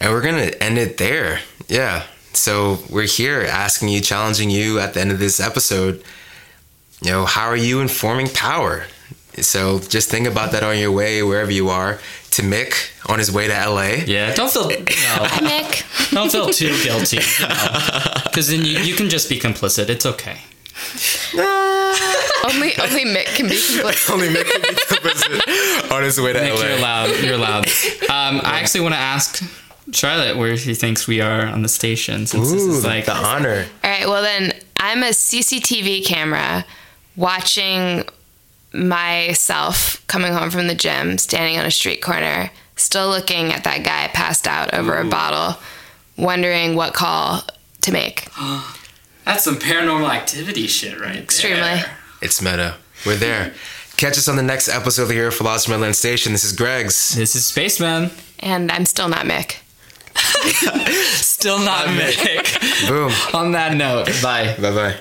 [0.01, 1.39] And we're gonna end it there.
[1.69, 2.03] Yeah.
[2.33, 6.03] So we're here asking you, challenging you at the end of this episode
[7.01, 8.85] you know, how are you informing power?
[9.37, 11.99] So just think about that on your way wherever you are
[12.31, 14.03] to Mick on his way to LA.
[14.05, 16.11] Yeah, don't feel no, Mick.
[16.11, 17.17] Don't feel too guilty,
[18.23, 18.63] because you know?
[18.63, 19.89] then you, you can just be complicit.
[19.89, 20.37] It's okay.
[22.43, 24.11] only only Mick can be complicit.
[24.11, 26.61] only Mick can be complicit on his way to Mick, LA.
[26.61, 27.23] You're allowed.
[27.23, 27.65] You're allowed.
[28.11, 29.41] Um, I actually want to ask
[29.93, 33.15] Charlotte where she thinks we are on the station, since Ooh, this is like the
[33.15, 33.65] honor.
[33.83, 34.07] All right.
[34.07, 36.65] Well, then I'm a CCTV camera
[37.15, 38.05] watching
[38.73, 43.83] myself coming home from the gym, standing on a street corner, still looking at that
[43.83, 45.07] guy passed out over Ooh.
[45.07, 45.61] a bottle,
[46.17, 47.41] wondering what call
[47.81, 48.27] to make.
[49.25, 51.17] That's some paranormal activity shit, right?
[51.17, 51.59] Extremely.
[51.59, 51.97] There.
[52.21, 52.77] It's meta.
[53.05, 53.53] We're there.
[53.97, 56.31] Catch us on the next episode of the Hero Philosopher Land Station.
[56.31, 57.09] This is Greggs.
[57.15, 58.09] This is Spaceman.
[58.39, 59.57] And I'm still not Mick.
[61.21, 62.87] still not Mick.
[62.87, 63.11] Boom.
[63.35, 64.55] on that note, bye.
[64.59, 64.95] Bye bye.